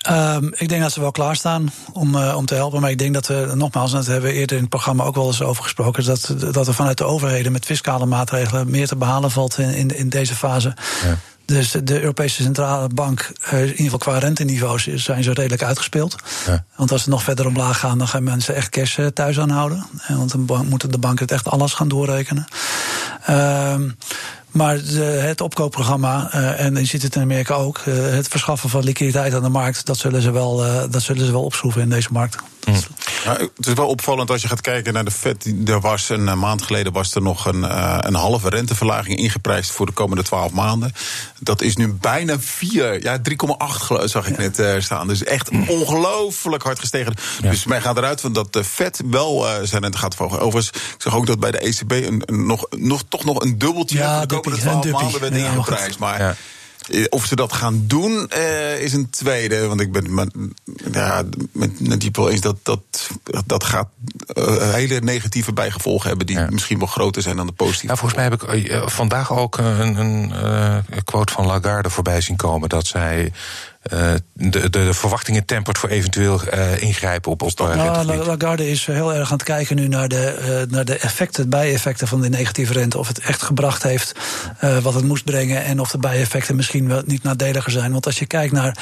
Um, 0.10 0.54
ik 0.56 0.70
denk 0.70 0.82
dat 0.82 0.92
ze 0.92 1.00
wel 1.00 1.12
klaarstaan 1.12 1.72
om, 1.94 2.16
uh, 2.16 2.36
om 2.36 2.46
te 2.46 2.56
helpen. 2.56 2.82
Maar 2.82 2.90
ik 2.90 2.98
denk 2.98 3.14
dat 3.14 3.28
we, 3.28 3.52
nogmaals, 3.56 3.92
en 3.92 3.98
dat 3.98 4.06
hebben 4.06 4.30
we 4.30 4.36
eerder 4.36 4.56
in 4.56 4.62
het 4.62 4.72
programma 4.72 5.04
ook 5.04 5.16
wel 5.16 5.28
eens 5.28 5.42
over 5.42 5.64
gesproken, 5.64 6.06
dat, 6.06 6.36
dat 6.52 6.68
er 6.68 6.74
vanuit 6.74 6.98
de 6.98 7.04
overheden 7.04 7.52
met 7.52 7.66
fiscale 7.66 8.06
maatregelen 8.06 8.70
meer 8.70 8.88
te 8.88 8.96
behalen 8.96 9.32
valt 9.32 9.58
in, 9.58 9.74
in, 9.74 9.98
in 9.98 10.10
deze 10.10 10.36
fase. 10.36 10.76
Ja. 11.04 11.18
Dus 11.52 11.72
de 11.84 12.02
Europese 12.02 12.44
Centrale 12.44 12.88
Bank, 12.88 13.32
in 13.52 13.60
ieder 13.60 13.84
geval 13.84 13.98
qua 13.98 14.18
renteniveaus, 14.18 14.88
zijn 14.88 15.24
ze 15.24 15.34
redelijk 15.34 15.64
uitgespeeld. 15.64 16.16
Ja. 16.46 16.64
Want 16.76 16.92
als 16.92 17.04
ze 17.04 17.10
nog 17.10 17.24
verder 17.24 17.48
omlaag 17.48 17.80
gaan, 17.80 17.98
dan 17.98 18.08
gaan 18.08 18.24
mensen 18.24 18.56
echt 18.56 18.70
cash 18.70 19.00
thuis 19.14 19.40
aanhouden. 19.40 19.86
Want 20.08 20.48
dan 20.48 20.68
moeten 20.68 20.92
de 20.92 20.98
banken 20.98 21.26
het 21.26 21.34
echt 21.34 21.48
alles 21.48 21.74
gaan 21.74 21.88
doorrekenen. 21.88 22.46
Um, 23.30 23.98
maar 24.52 24.84
de, 24.84 25.04
het 25.04 25.42
opkoopprogramma, 25.42 26.30
uh, 26.36 26.60
en 26.60 26.76
je 26.76 26.86
ziet 26.86 27.02
het 27.02 27.16
in 27.16 27.22
Amerika 27.22 27.54
ook, 27.54 27.78
uh, 27.88 27.96
het 27.96 28.28
verschaffen 28.28 28.70
van 28.70 28.84
liquiditeit 28.84 29.34
aan 29.34 29.44
de 29.44 29.50
markt, 29.50 29.86
dat 29.86 29.98
zullen 29.98 30.22
ze 30.22 30.32
wel, 30.32 30.66
uh, 30.66 30.84
dat 30.90 31.02
zullen 31.02 31.26
ze 31.26 31.32
wel 31.32 31.44
opschroeven 31.44 31.82
in 31.82 31.90
deze 31.90 32.10
markt. 32.12 32.36
Mm. 32.66 32.76
Ja, 33.24 33.38
het 33.56 33.68
is 33.68 33.74
wel 33.74 33.88
opvallend 33.88 34.30
als 34.30 34.42
je 34.42 34.48
gaat 34.48 34.62
kijken 34.62 34.94
naar 34.94 35.06
de 35.06 35.12
Fed. 35.12 35.54
Er 35.66 35.80
was 35.80 36.10
een 36.10 36.40
maand 36.40 36.62
geleden 36.62 36.94
was 36.94 37.16
er 37.16 37.22
nog 37.22 37.46
een, 37.46 37.64
een 38.08 38.14
halve 38.14 38.50
renteverlaging 38.50 39.18
ingeprijsd 39.18 39.72
voor 39.72 39.86
de 39.86 39.92
komende 39.92 40.24
twaalf 40.24 40.52
maanden. 40.52 40.94
Dat 41.40 41.62
is 41.62 41.76
nu 41.76 41.94
bijna 41.94 42.40
4, 42.40 43.04
ja 43.04 43.18
3,8 43.18 44.04
zag 44.04 44.28
ik 44.28 44.42
ja. 44.42 44.50
net 44.64 44.84
staan. 44.84 45.08
Dus 45.08 45.24
echt 45.24 45.52
mm. 45.52 45.70
ongelooflijk 45.70 46.64
hard 46.64 46.80
gestegen. 46.80 47.14
Ja. 47.42 47.50
Dus 47.50 47.66
mij 47.66 47.82
gaat 47.82 47.98
eruit 47.98 48.22
van 48.22 48.34
dat 48.34 48.54
de 48.54 48.64
Fed 48.64 49.02
wel 49.06 49.46
zijn 49.64 49.82
rente 49.82 49.98
gaat 49.98 50.16
verhogen. 50.16 50.40
Overigens, 50.40 50.82
ik 50.94 51.02
zag 51.02 51.16
ook 51.16 51.28
dat 51.28 51.40
bij 51.40 51.52
de 51.52 51.60
ECB 51.60 51.92
een, 51.92 52.24
een, 52.26 52.46
nog, 52.46 52.66
nog, 52.70 53.04
toch 53.10 53.24
nog 53.24 53.42
een 53.42 53.58
dubbeltje 53.58 53.98
ja, 53.98 54.26
komende 54.42 54.90
twaalf 54.90 54.92
maanden 54.92 55.20
werd 55.20 55.36
ingeprijsd. 55.36 56.00
Maar 56.00 56.20
ja. 56.20 56.36
of 57.10 57.26
ze 57.26 57.36
dat 57.36 57.54
gaan 57.54 57.84
doen, 57.88 58.30
uh, 58.38 58.80
is 58.80 58.94
een 58.94 59.10
tweede. 59.10 59.68
Want 59.68 59.82
ik 59.82 59.92
ben 59.92 60.14
met, 60.14 60.32
ja, 60.92 61.24
met, 61.52 62.02
die 62.02 62.30
eens 62.30 62.42
dat 62.42 62.58
dat, 62.64 63.10
dat 63.46 63.64
gaat 63.64 63.88
uh, 64.34 64.74
hele 64.74 65.00
negatieve 65.00 65.54
bijgevolgen 65.54 66.08
hebben... 66.08 66.28
die 66.28 66.38
ja. 66.38 66.48
misschien 66.50 66.78
wel 66.78 66.88
groter 66.88 67.22
zijn 67.22 67.36
dan 67.36 67.48
de 67.48 67.54
positieve. 67.54 67.88
Ja, 67.88 67.96
volgens 67.96 68.20
mij 68.20 68.30
heb 68.30 68.44
ik 68.44 68.72
uh, 68.72 68.88
vandaag 68.88 69.32
ook 69.34 69.58
een, 69.58 70.00
een 70.00 71.04
quote 71.04 71.34
van 71.34 71.46
Lagarde 71.46 71.90
voorbij 71.90 72.22
zien 72.22 72.36
komen... 72.36 72.70
dat 72.70 72.88
zij 72.88 73.24
uh, 73.24 73.32
de, 73.82 74.22
de, 74.34 74.70
de, 74.70 74.94
verwachtingen 74.94 75.46
tempert 75.46 75.78
voor 75.78 75.90
eventueel 75.90 76.42
uh, 76.54 76.82
ingrijpen 76.82 77.32
op, 77.32 77.42
op 77.42 77.60
uh, 77.60 77.76
nou, 77.76 78.26
Lagarde 78.26 78.70
is 78.70 78.86
heel 78.86 79.14
erg 79.14 79.32
aan 79.32 79.38
het 79.38 79.44
kijken 79.44 79.76
nu 79.76 79.88
naar 79.88 80.08
de, 80.08 80.66
naar 80.70 80.86
de 80.86 80.98
effecten, 80.98 81.50
bijeffecten 81.50 82.08
van 82.08 82.22
de 82.22 82.30
negatieve 82.30 82.74
rente. 82.74 82.98
Of 82.98 83.08
het 83.08 83.20
echt 83.20 83.42
gebracht 83.42 83.84
heeft 83.84 84.20
wat 84.82 84.94
het 84.94 85.04
moest 85.04 85.26
brengen. 85.26 85.64
En 85.64 85.80
of 85.80 85.92
de 85.92 85.98
bijeffecten 85.98 86.56
misschien 86.56 86.88
wel 86.88 87.02
niet 87.06 87.24
nadeliger 87.24 87.72
zijn. 87.72 87.92
Want 87.92 88.06
als 88.06 88.20
je 88.20 88.26
kijkt 88.26 88.54
naar 88.54 88.78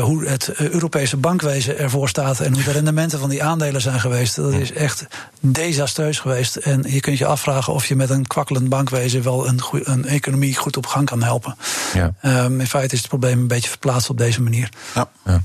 hoe 0.00 0.26
het 0.26 0.52
Europese 0.56 1.16
bankwezen 1.16 1.78
ervoor 1.78 2.08
staat. 2.08 2.40
en 2.40 2.54
hoe 2.54 2.62
de 2.62 2.72
rendementen 2.72 3.18
van 3.18 3.28
die 3.28 3.42
aandelen 3.42 3.80
zijn 3.80 4.00
geweest. 4.00 4.36
dat 4.36 4.52
is 4.52 4.72
echt 4.72 5.06
desastreus 5.40 6.18
geweest. 6.18 6.56
En 6.56 6.84
je 6.86 7.00
kunt 7.00 7.18
je 7.18 7.26
afvragen 7.26 7.72
of 7.72 7.86
je 7.86 7.96
met 7.96 8.10
een 8.10 8.26
kwakkelend 8.26 8.68
bankwezen 8.68 9.22
wel 9.22 9.48
een, 9.48 9.60
een 9.70 10.06
economie 10.06 10.56
goed 10.56 10.76
op 10.76 10.86
gang 10.86 11.06
kan 11.06 11.22
helpen. 11.22 11.56
Ja. 11.94 12.44
Um, 12.44 12.60
in 12.60 12.66
feite 12.66 12.94
is 12.94 13.00
het 13.00 13.08
probleem 13.08 13.38
een 13.38 13.48
beetje 13.48 13.68
verplaatst 13.68 13.97
op 14.06 14.18
deze 14.18 14.42
manier. 14.42 14.68
Ja. 14.94 15.10
ja. 15.24 15.42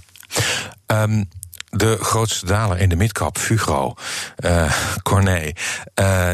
Um, 1.04 1.30
de 1.74 1.98
grootste 2.02 2.46
daler 2.46 2.80
in 2.80 2.90
de 2.90 2.96
midcap, 2.96 3.38
Fugro, 3.38 3.96
uh, 4.46 4.72
Corné, 5.04 5.52
uh, 6.00 6.30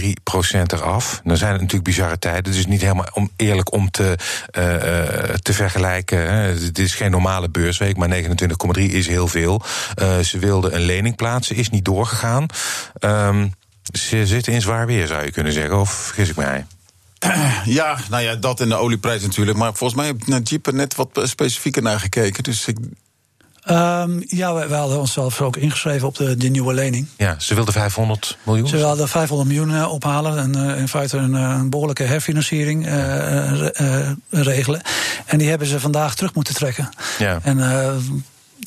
29,3 0.00 0.12
procent 0.22 0.72
eraf. 0.72 1.20
Dan 1.24 1.36
zijn 1.36 1.52
het 1.52 1.60
natuurlijk 1.60 1.88
bizarre 1.88 2.18
tijden, 2.18 2.52
dus 2.52 2.66
niet 2.66 2.80
helemaal 2.80 3.08
om, 3.12 3.30
eerlijk 3.36 3.72
om 3.72 3.90
te, 3.90 4.16
uh, 4.58 5.34
te 5.34 5.52
vergelijken. 5.52 6.30
Hè. 6.30 6.58
Dit 6.58 6.78
is 6.78 6.94
geen 6.94 7.10
normale 7.10 7.48
beursweek, 7.48 7.96
maar 7.96 8.08
29,3 8.08 8.82
is 8.82 9.06
heel 9.06 9.28
veel. 9.28 9.62
Uh, 10.02 10.18
ze 10.18 10.38
wilden 10.38 10.74
een 10.74 10.80
lening 10.80 11.16
plaatsen, 11.16 11.56
is 11.56 11.70
niet 11.70 11.84
doorgegaan. 11.84 12.46
Um, 13.00 13.54
ze 13.92 14.26
zitten 14.26 14.52
in 14.52 14.60
zwaar 14.60 14.86
weer, 14.86 15.06
zou 15.06 15.24
je 15.24 15.30
kunnen 15.30 15.52
zeggen, 15.52 15.80
of 15.80 15.90
vergis 15.90 16.28
ik 16.28 16.36
mij? 16.36 16.66
Ja, 17.68 17.98
nou 18.10 18.22
ja, 18.22 18.36
dat 18.36 18.60
en 18.60 18.68
de 18.68 18.76
olieprijs 18.76 19.22
natuurlijk. 19.22 19.58
Maar 19.58 19.74
volgens 19.74 19.98
mij 20.00 20.06
heb 20.06 20.16
ik 20.16 20.26
naar 20.26 20.40
Jeep 20.40 20.66
er 20.66 20.74
net 20.74 20.94
wat 20.94 21.20
specifieker 21.22 21.82
naar 21.82 22.00
gekeken. 22.00 22.42
Dus 22.42 22.66
ik 22.66 22.76
Um, 23.70 24.22
ja, 24.26 24.54
we, 24.54 24.66
we, 24.66 24.74
hadden 24.74 24.98
onszelf 24.98 25.40
ook 25.40 25.56
ingeschreven 25.56 26.08
op 26.08 26.16
de, 26.16 26.36
de, 26.36 26.48
nieuwe 26.48 26.74
lening. 26.74 27.06
Ja, 27.16 27.34
ze 27.38 27.54
wilden 27.54 27.72
500 27.74 28.38
miljoen? 28.42 28.68
Ze 28.68 28.76
wilden 28.76 29.08
500 29.08 29.48
miljoen 29.48 29.70
uh, 29.70 29.92
ophalen 29.92 30.38
en 30.38 30.56
uh, 30.56 30.78
in 30.78 30.88
feite 30.88 31.16
een, 31.16 31.32
een 31.32 31.70
behoorlijke 31.70 32.02
herfinanciering 32.02 32.86
uh, 32.86 34.12
regelen. 34.30 34.80
En 35.26 35.38
die 35.38 35.48
hebben 35.48 35.66
ze 35.68 35.80
vandaag 35.80 36.14
terug 36.14 36.34
moeten 36.34 36.54
trekken. 36.54 36.88
Ja. 37.18 37.38
En 37.42 37.58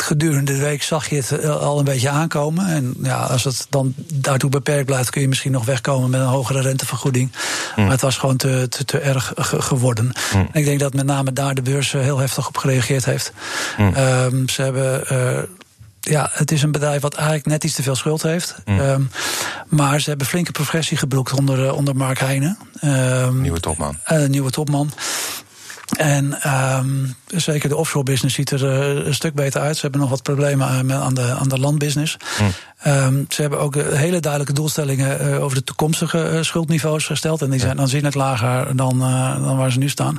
gedurende 0.03 0.53
de 0.53 0.59
week 0.59 0.83
zag 0.83 1.09
je 1.09 1.15
het 1.15 1.31
eh, 1.31 1.59
al 1.59 1.79
een 1.79 1.85
beetje 1.85 2.09
aankomen. 2.09 2.67
En 2.67 2.93
ja, 3.01 3.19
als 3.19 3.43
het 3.43 3.67
dan 3.69 3.93
daartoe 4.13 4.49
beperkt 4.49 4.85
blijft, 4.85 5.09
kun 5.09 5.21
je 5.21 5.27
misschien 5.27 5.51
nog 5.51 5.65
wegkomen 5.65 6.09
met 6.09 6.21
een 6.21 6.27
hogere 6.27 6.61
rentevergoeding. 6.61 7.31
Mm. 7.31 7.83
Maar 7.83 7.91
het 7.91 8.01
was 8.01 8.17
gewoon 8.17 8.37
te, 8.37 8.65
te, 8.69 8.85
te 8.85 8.99
erg 8.99 9.33
geworden. 9.37 10.11
Mm. 10.35 10.47
Ik 10.51 10.65
denk 10.65 10.79
dat 10.79 10.93
met 10.93 11.05
name 11.05 11.33
daar 11.33 11.55
de 11.55 11.61
beurs 11.61 11.93
eh, 11.93 12.01
heel 12.01 12.17
heftig 12.17 12.47
op 12.47 12.57
gereageerd 12.57 13.05
heeft. 13.05 13.33
Mm. 13.77 13.93
Um, 13.97 14.49
ze 14.49 14.61
hebben. 14.61 15.03
Uh, 15.11 15.43
ja, 16.01 16.29
het 16.31 16.51
is 16.51 16.63
een 16.63 16.71
bedrijf 16.71 17.01
wat 17.01 17.13
eigenlijk 17.13 17.45
net 17.45 17.63
iets 17.63 17.75
te 17.75 17.83
veel 17.83 17.95
schuld 17.95 18.21
heeft. 18.21 18.55
Um, 18.65 19.09
maar 19.67 20.01
ze 20.01 20.09
hebben 20.09 20.27
flinke 20.27 20.51
progressie 20.51 20.97
gebroekt 20.97 21.33
onder, 21.33 21.73
onder 21.73 21.95
Mark 21.95 22.19
Heijnen. 22.19 22.57
Um, 22.83 23.41
nieuwe 23.41 23.59
topman. 23.59 23.97
Uh, 24.11 24.27
nieuwe 24.27 24.49
topman. 24.49 24.91
En 26.01 26.53
um, 26.77 27.15
zeker 27.27 27.69
de 27.69 27.75
offshore 27.75 28.05
business 28.05 28.35
ziet 28.35 28.51
er 28.51 28.63
uh, 28.63 29.05
een 29.05 29.13
stuk 29.13 29.33
beter 29.33 29.61
uit. 29.61 29.75
Ze 29.75 29.81
hebben 29.81 29.99
nog 29.99 30.09
wat 30.09 30.23
problemen 30.23 30.67
aan 30.67 31.13
de, 31.13 31.35
aan 31.39 31.49
de 31.49 31.59
landbusiness. 31.59 32.17
Hm. 32.37 32.43
Um, 32.89 33.25
ze 33.29 33.41
hebben 33.41 33.59
ook 33.59 33.75
hele 33.75 34.19
duidelijke 34.19 34.53
doelstellingen 34.53 35.27
uh, 35.27 35.43
over 35.43 35.57
de 35.57 35.63
toekomstige 35.63 36.31
uh, 36.33 36.41
schuldniveaus 36.41 37.05
gesteld. 37.05 37.41
En 37.41 37.49
die 37.49 37.59
zijn 37.59 37.79
aanzienlijk 37.79 38.15
lager 38.15 38.75
dan, 38.75 38.99
dan 39.43 39.57
waar 39.57 39.71
ze 39.71 39.77
nu 39.77 39.89
staan. 39.89 40.15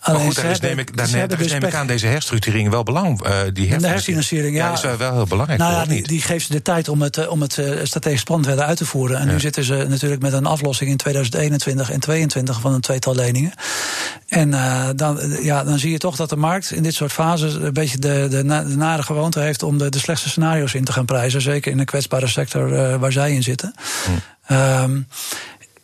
Alleen 0.00 0.18
maar 0.18 0.26
goed, 0.26 0.42
daar 0.42 0.50
is, 0.50 0.60
neem 0.60 0.78
ik, 0.78 0.96
daar, 0.96 1.10
daar 1.10 1.38
dus 1.38 1.52
neem 1.52 1.64
ik 1.64 1.74
aan 1.74 1.86
deze 1.86 2.06
herstructurering 2.06 2.70
wel 2.70 2.82
belang. 2.82 3.26
Uh, 3.26 3.38
die 3.52 3.78
de 3.78 3.86
herfinanciering, 3.86 4.56
ja. 4.56 4.66
ja. 4.66 4.72
is 4.72 4.96
wel 4.96 5.14
heel 5.14 5.26
belangrijk. 5.26 5.60
Nou 5.60 5.72
ja, 5.72 5.84
die, 5.84 6.06
die, 6.06 6.22
geeft 6.22 6.46
ze 6.46 6.52
de 6.52 6.62
tijd 6.62 6.88
om 6.88 7.02
het, 7.02 7.28
om 7.28 7.40
het 7.40 7.62
strategisch 7.82 8.22
plan 8.22 8.44
verder 8.44 8.64
uit 8.64 8.76
te 8.76 8.86
voeren. 8.86 9.18
En 9.18 9.26
ja. 9.26 9.32
nu 9.32 9.40
zitten 9.40 9.64
ze 9.64 9.86
natuurlijk 9.88 10.22
met 10.22 10.32
een 10.32 10.46
aflossing 10.46 10.90
in 10.90 10.96
2021 10.96 11.90
en 11.90 12.00
2022 12.00 12.60
van 12.60 12.74
een 12.74 12.80
tweetal 12.80 13.14
leningen. 13.14 13.52
En 14.28 14.48
uh, 14.48 14.88
dan, 14.96 15.36
ja, 15.42 15.64
dan 15.64 15.78
zie 15.78 15.90
je 15.90 15.98
toch 15.98 16.16
dat 16.16 16.28
de 16.28 16.36
markt 16.36 16.70
in 16.70 16.82
dit 16.82 16.94
soort 16.94 17.12
fases 17.12 17.54
een 17.54 17.72
beetje 17.72 17.98
de, 17.98 18.26
de, 18.30 18.44
de 18.44 18.76
nare 18.76 19.02
gewoonte 19.02 19.40
heeft 19.40 19.62
om 19.62 19.78
de, 19.78 19.88
de 19.88 19.98
slechtste 19.98 20.28
scenario's 20.28 20.74
in 20.74 20.84
te 20.84 20.92
gaan 20.92 21.04
prijzen. 21.04 21.40
Zeker 21.40 21.72
in 21.72 21.78
een 21.78 21.84
kwetsbare 21.84 22.28
sector 22.28 22.98
waar 22.98 23.12
zij 23.12 23.32
in 23.32 23.42
zitten. 23.42 23.74
Hm. 24.04 24.52
Um, 24.52 25.06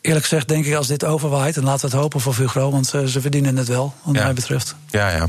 eerlijk 0.07 0.25
gezegd 0.25 0.49
denk 0.49 0.64
ik 0.64 0.75
als 0.75 0.87
dit 0.87 1.05
overwaait, 1.05 1.57
en 1.57 1.64
laten 1.64 1.81
we 1.81 1.95
het 1.95 2.03
hopen 2.03 2.21
voor 2.21 2.35
Vugro, 2.35 2.71
want 2.71 2.95
uh, 2.95 3.05
ze 3.05 3.21
verdienen 3.21 3.57
het 3.57 3.69
wel, 3.69 3.95
wat 4.03 4.14
ja. 4.14 4.23
mij 4.23 4.33
betreft. 4.35 4.75
Ja, 4.90 5.11
ja. 5.11 5.29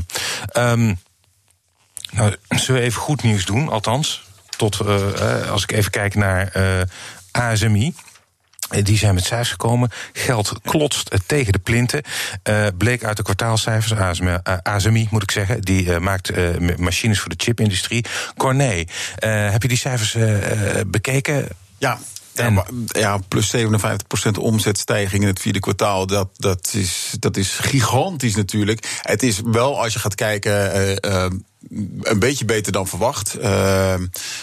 Um, 0.72 0.98
nou, 2.10 2.34
zullen 2.48 2.80
we 2.80 2.86
even 2.86 3.00
goed 3.00 3.22
nieuws 3.22 3.44
doen, 3.44 3.68
althans. 3.68 4.26
Tot, 4.56 4.80
uh, 4.86 5.50
als 5.50 5.62
ik 5.62 5.72
even 5.72 5.90
kijk 5.90 6.14
naar 6.14 6.52
uh, 6.56 6.80
ASMI. 7.30 7.94
Die 8.68 8.98
zijn 8.98 9.14
met 9.14 9.24
cijfers 9.24 9.50
gekomen. 9.50 9.90
Geld 10.12 10.52
klotst 10.62 11.10
tegen 11.26 11.52
de 11.52 11.58
plinten. 11.58 12.02
Uh, 12.48 12.66
bleek 12.78 13.04
uit 13.04 13.16
de 13.16 13.22
kwartaalcijfers, 13.22 13.94
ASMI, 13.94 14.38
ASMI 14.62 15.08
moet 15.10 15.22
ik 15.22 15.30
zeggen. 15.30 15.60
Die 15.60 15.84
uh, 15.84 15.98
maakt 15.98 16.30
uh, 16.30 16.76
machines 16.76 17.20
voor 17.20 17.28
de 17.28 17.44
chipindustrie. 17.44 18.04
Corné, 18.36 18.84
heb 19.24 19.62
je 19.62 19.68
die 19.68 19.76
cijfers 19.76 20.16
bekeken? 20.86 21.48
Ja, 21.78 21.98
ja, 22.38 22.64
ja, 22.86 23.18
plus 23.28 23.56
57% 23.56 23.60
omzetstijging 24.40 25.22
in 25.22 25.28
het 25.28 25.40
vierde 25.40 25.60
kwartaal. 25.60 26.06
Dat, 26.06 26.28
dat, 26.36 26.70
is, 26.72 27.14
dat 27.18 27.36
is 27.36 27.50
gigantisch 27.50 28.34
natuurlijk. 28.36 28.98
Het 29.02 29.22
is 29.22 29.40
wel, 29.44 29.82
als 29.82 29.92
je 29.92 29.98
gaat 29.98 30.14
kijken. 30.14 30.76
Uh, 30.76 30.96
uh, 31.12 31.26
een 32.02 32.18
beetje 32.18 32.44
beter 32.44 32.72
dan 32.72 32.86
verwacht. 32.86 33.36
Uh, 33.42 33.94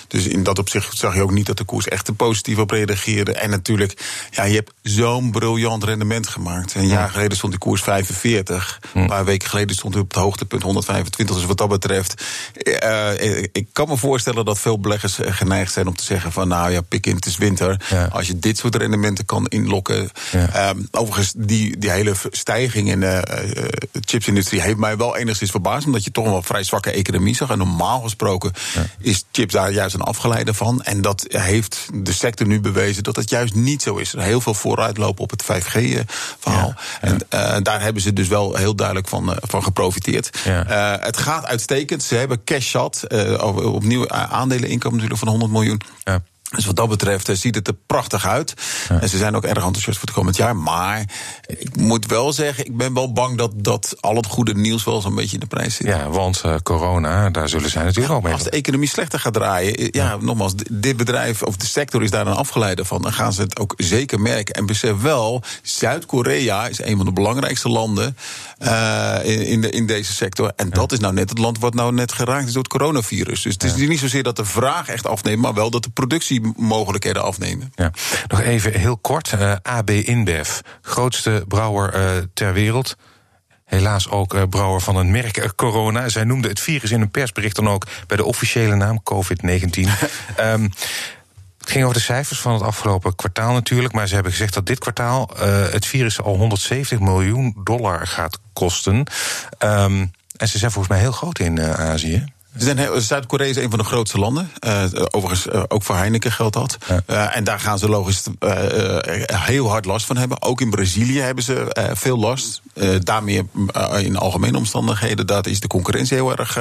dus 0.08 0.28
in 0.28 0.44
dat 0.44 0.60
opzicht 0.60 0.98
zag 0.98 1.16
je 1.16 1.22
ook 1.22 1.32
niet 1.32 1.46
dat 1.46 1.58
de 1.58 1.64
koers 1.64 1.88
echt 1.88 2.06
te 2.06 2.14
positief 2.14 2.58
op 2.58 2.72
reageerde. 2.72 3.34
En 3.34 3.50
natuurlijk, 3.50 4.28
ja, 4.32 4.44
je 4.44 4.56
hebt 4.56 4.74
zo'n 4.82 5.32
briljant 5.32 5.84
rendement 5.84 6.28
gemaakt. 6.28 6.76
Een 6.76 6.88
jaar 6.88 7.10
geleden 7.10 7.38
stond 7.38 7.52
die 7.52 7.62
koers 7.62 7.82
45. 7.82 8.80
Een 8.94 9.08
paar 9.08 9.26
weken 9.26 9.50
geleden 9.50 9.76
stond 9.76 9.94
hij 9.94 10.04
op 10.04 10.14
het 10.14 10.22
hoogtepunt 10.22 10.64
125. 10.64 11.36
Dus 11.36 11.46
wat 11.46 11.58
dat 11.58 11.70
betreft, 11.70 12.24
uh, 12.84 13.42
ik 13.52 13.68
kan 13.72 13.88
me 13.88 13.98
voorstellen 13.98 14.46
dat 14.46 14.60
veel 14.60 14.80
beleggers 14.80 15.20
geneigd 15.22 15.74
zijn 15.74 15.88
om 15.88 15.96
te 15.96 16.04
zeggen 16.04 16.32
van 16.32 16.48
nou 16.48 16.72
ja, 16.72 16.82
pik 16.82 17.06
in, 17.06 17.16
het 17.16 17.26
is 17.26 17.38
winter. 17.38 17.82
Ja. 17.90 18.06
Als 18.06 18.28
je 18.28 18.40
dit 18.40 18.58
soort 18.58 18.76
rendementen 18.76 19.26
kan 19.26 19.46
inlokken. 19.46 20.10
Ja. 20.32 20.70
Um, 20.70 20.88
overigens, 20.92 21.34
die, 21.38 21.78
die 21.78 21.90
hele 21.90 22.14
stijging 22.32 22.90
in 22.90 23.00
de 23.00 23.24
chipsindustrie 23.92 24.62
heeft 24.62 24.78
mij 24.78 24.98
wel 24.98 25.18
enigszins 25.18 25.52
verbaasd. 25.52 25.86
Omdat 25.86 26.04
je 26.04 26.12
toch 26.12 26.26
wel 26.26 26.42
vrij 26.42 26.64
zwakke 26.64 26.92
En 27.14 27.58
normaal 27.58 28.02
gesproken 28.02 28.52
is 29.00 29.26
chips 29.32 29.54
daar 29.54 29.72
juist 29.72 29.96
een 29.96 30.02
afgeleide 30.02 30.54
van. 30.54 30.82
En 30.82 31.02
dat 31.02 31.26
heeft 31.28 31.88
de 31.94 32.14
sector 32.14 32.48
nu 32.48 32.60
bewezen 32.60 33.04
dat 33.04 33.16
het 33.16 33.30
juist 33.30 33.54
niet 33.54 33.82
zo 33.82 33.96
is. 33.96 34.14
Er 34.14 34.22
heel 34.22 34.42
veel 34.42 34.54
vooruitlopen 34.54 35.24
op 35.24 35.30
het 35.30 35.44
5G-verhaal. 35.44 36.74
En 37.02 37.14
uh, 37.34 37.58
daar 37.62 37.82
hebben 37.82 38.02
ze 38.02 38.14
dus 38.14 38.28
wel 38.28 38.56
heel 38.56 38.76
duidelijk 38.76 39.08
van, 39.08 39.30
uh, 39.30 39.36
van 39.40 39.64
geprofiteerd. 39.64 40.38
Uh, 40.48 40.94
het 41.00 41.18
gaat 41.18 41.46
uitstekend. 41.46 42.04
Ze 42.04 42.16
hebben 42.16 42.44
cash 42.44 42.70
zat. 42.70 43.08
opnieuw 43.54 44.10
aandeleninkomen 44.10 44.98
natuurlijk 44.98 45.24
van 45.24 45.30
100 45.30 45.52
miljoen. 45.52 45.82
Ja. 46.04 46.22
Dus 46.56 46.66
wat 46.66 46.76
dat 46.76 46.90
betreft 46.90 47.30
uh, 47.30 47.36
ziet 47.36 47.56
het 47.56 47.68
er 47.68 47.76
prachtig 47.86 48.26
uit. 48.26 48.54
Ja. 48.90 49.02
En 49.02 49.10
ze 49.10 49.18
zijn 49.18 49.36
ook 49.36 49.44
erg 49.44 49.64
enthousiast 49.64 49.98
voor 49.98 50.08
het 50.08 50.18
komend 50.18 50.36
jaar. 50.36 50.56
Maar 50.56 51.06
ik 51.48 51.76
moet 51.76 52.06
wel 52.06 52.34
zeggen, 52.34 52.66
ik 52.66 52.78
ben 52.78 52.94
wel 52.94 53.14
bang 53.14 53.38
dat, 53.38 53.52
dat 53.56 53.96
al 54.00 54.16
het 54.16 54.26
goede 54.26 54.54
nieuws 54.54 54.84
wel 54.84 55.02
zo'n 55.02 55.16
beetje 55.16 55.34
in 55.34 55.40
de 55.40 55.46
prijs 55.46 55.76
zit. 55.76 55.88
Ja, 55.88 56.10
want 56.10 56.42
uh, 56.46 56.56
corona, 56.64 57.30
daar 57.30 57.50
zullen 57.50 57.70
zij 57.70 57.84
natuurlijk 57.84 58.10
ja, 58.10 58.16
ook 58.16 58.24
mee. 58.24 58.34
Als 58.34 58.44
de 58.44 58.50
economie 58.50 58.90
slechter 58.90 59.20
gaat 59.20 59.34
draaien, 59.34 59.84
ja, 59.84 59.90
ja, 59.92 60.18
nogmaals, 60.20 60.54
dit 60.72 60.98
bedrijf 60.98 61.44
of 61.44 61.58
de 61.58 61.66
sector 61.66 62.04
is 62.04 62.12
daar 62.12 62.28
een 62.28 62.34
afgeleide 62.34 62.86
van. 62.86 63.02
Dan 63.02 63.14
gaan 63.14 63.34
ze 63.34 63.42
het 63.42 63.60
ook 63.60 63.74
zeker 63.78 64.20
merken. 64.20 64.54
En 64.54 64.66
besef 64.66 65.02
wel, 65.02 65.44
Zuid-Korea 65.62 66.68
is 66.68 66.82
een 66.82 66.98
van 66.98 67.06
de 67.06 67.12
belangrijkste 67.12 67.70
landen 67.70 68.18
uh, 68.60 69.18
in, 69.24 69.62
de, 69.62 69.70
in 69.70 69.86
deze 69.86 70.14
sector. 70.14 70.52
En 70.56 70.70
dat 70.70 70.92
is 70.92 71.00
nou 71.00 71.14
net 71.14 71.30
het 71.30 71.38
land 71.38 71.60
wat 71.60 71.74
nou 71.74 71.94
net 71.94 72.14
geraakt 72.14 72.48
is 72.48 72.54
door 72.54 72.64
het 72.64 72.72
coronavirus. 72.72 73.42
Dus 73.42 73.54
het 73.54 73.64
is 73.64 73.76
niet 73.76 74.00
zozeer 74.00 74.24
dat 74.24 74.36
de 74.36 74.46
vraag 74.46 74.88
echt 74.88 75.08
afneemt, 75.08 75.42
maar 75.42 75.54
wel 75.54 75.70
dat 75.70 75.84
de 75.84 75.90
productiemogelijkheden 76.52 77.24
afnemen. 77.24 77.72
Ja. 77.76 77.92
Nog 78.28 78.40
even 78.40 78.80
heel 78.80 78.98
kort. 78.98 79.32
Uh, 79.32 79.56
AB 79.62 79.90
InBev, 79.90 80.60
grootste 80.82 81.44
brouwer 81.48 81.96
uh, 81.96 82.24
ter 82.34 82.54
wereld. 82.54 82.96
Helaas 83.66 84.10
ook 84.10 84.34
uh, 84.34 84.44
brouwer 84.50 84.82
van 84.82 84.96
een 84.96 85.12
merk 85.12 85.54
corona. 85.56 86.10
Zij 86.10 86.24
noemde 86.24 86.48
het 86.48 86.60
virus 86.60 86.92
in 86.92 87.02
een 87.02 87.12
persbericht 87.12 87.56
dan 87.56 87.70
ook 87.70 87.88
bij 88.08 88.18
de 88.18 88.26
officiële 88.26 88.76
naam 88.76 89.02
COVID-19. 89.04 89.90
um, 90.40 90.62
het 91.60 91.74
ging 91.74 91.84
over 91.84 91.98
de 91.98 92.04
cijfers 92.04 92.40
van 92.40 92.54
het 92.54 92.62
afgelopen 92.62 93.16
kwartaal 93.16 93.54
natuurlijk. 93.54 93.94
Maar 93.94 94.08
ze 94.08 94.14
hebben 94.14 94.32
gezegd 94.32 94.54
dat 94.54 94.66
dit 94.66 94.80
kwartaal 94.80 95.30
het 95.72 95.86
virus 95.86 96.22
al 96.22 96.38
170 96.38 97.00
miljoen 97.00 97.56
dollar 97.64 98.08
gaat 98.08 98.40
kosten. 98.54 99.04
Um, 99.60 100.12
en 100.38 100.48
ze 100.48 100.58
zijn 100.58 100.72
volgens 100.72 100.94
mij 100.94 101.04
heel 101.04 101.12
groot 101.12 101.40
in 101.40 101.62
Azië. 101.62 102.35
Zuid-Korea 102.98 103.48
is 103.48 103.56
een 103.56 103.70
van 103.70 103.80
de 103.80 103.86
grootste 103.86 104.20
landen. 104.20 104.52
Uh, 104.66 104.84
overigens, 105.10 105.48
uh, 105.48 105.64
ook 105.68 105.84
voor 105.84 105.96
Heineken 105.96 106.32
geldt 106.32 106.54
dat. 106.54 106.78
Ja. 106.88 107.02
Uh, 107.08 107.38
en 107.38 107.44
daar 107.44 107.60
gaan 107.60 107.80
ze 107.80 107.90
logisch 107.90 108.24
heel 109.28 109.70
hard 109.70 109.86
last 109.86 110.06
van 110.06 110.18
hebben. 110.18 110.42
Ook 110.42 110.62
in 110.62 110.70
Brazilië 110.70 111.20
hebben 111.20 111.44
ze 111.44 111.92
veel 111.94 112.18
last. 112.18 112.62
daarmee 113.00 113.50
in 113.98 114.18
algemene 114.18 114.58
omstandigheden. 114.58 115.28
Daar 115.28 115.48
is 115.48 115.60
de 115.60 115.68
concurrentie 115.68 116.18
heel 116.18 116.38
erg 116.38 116.56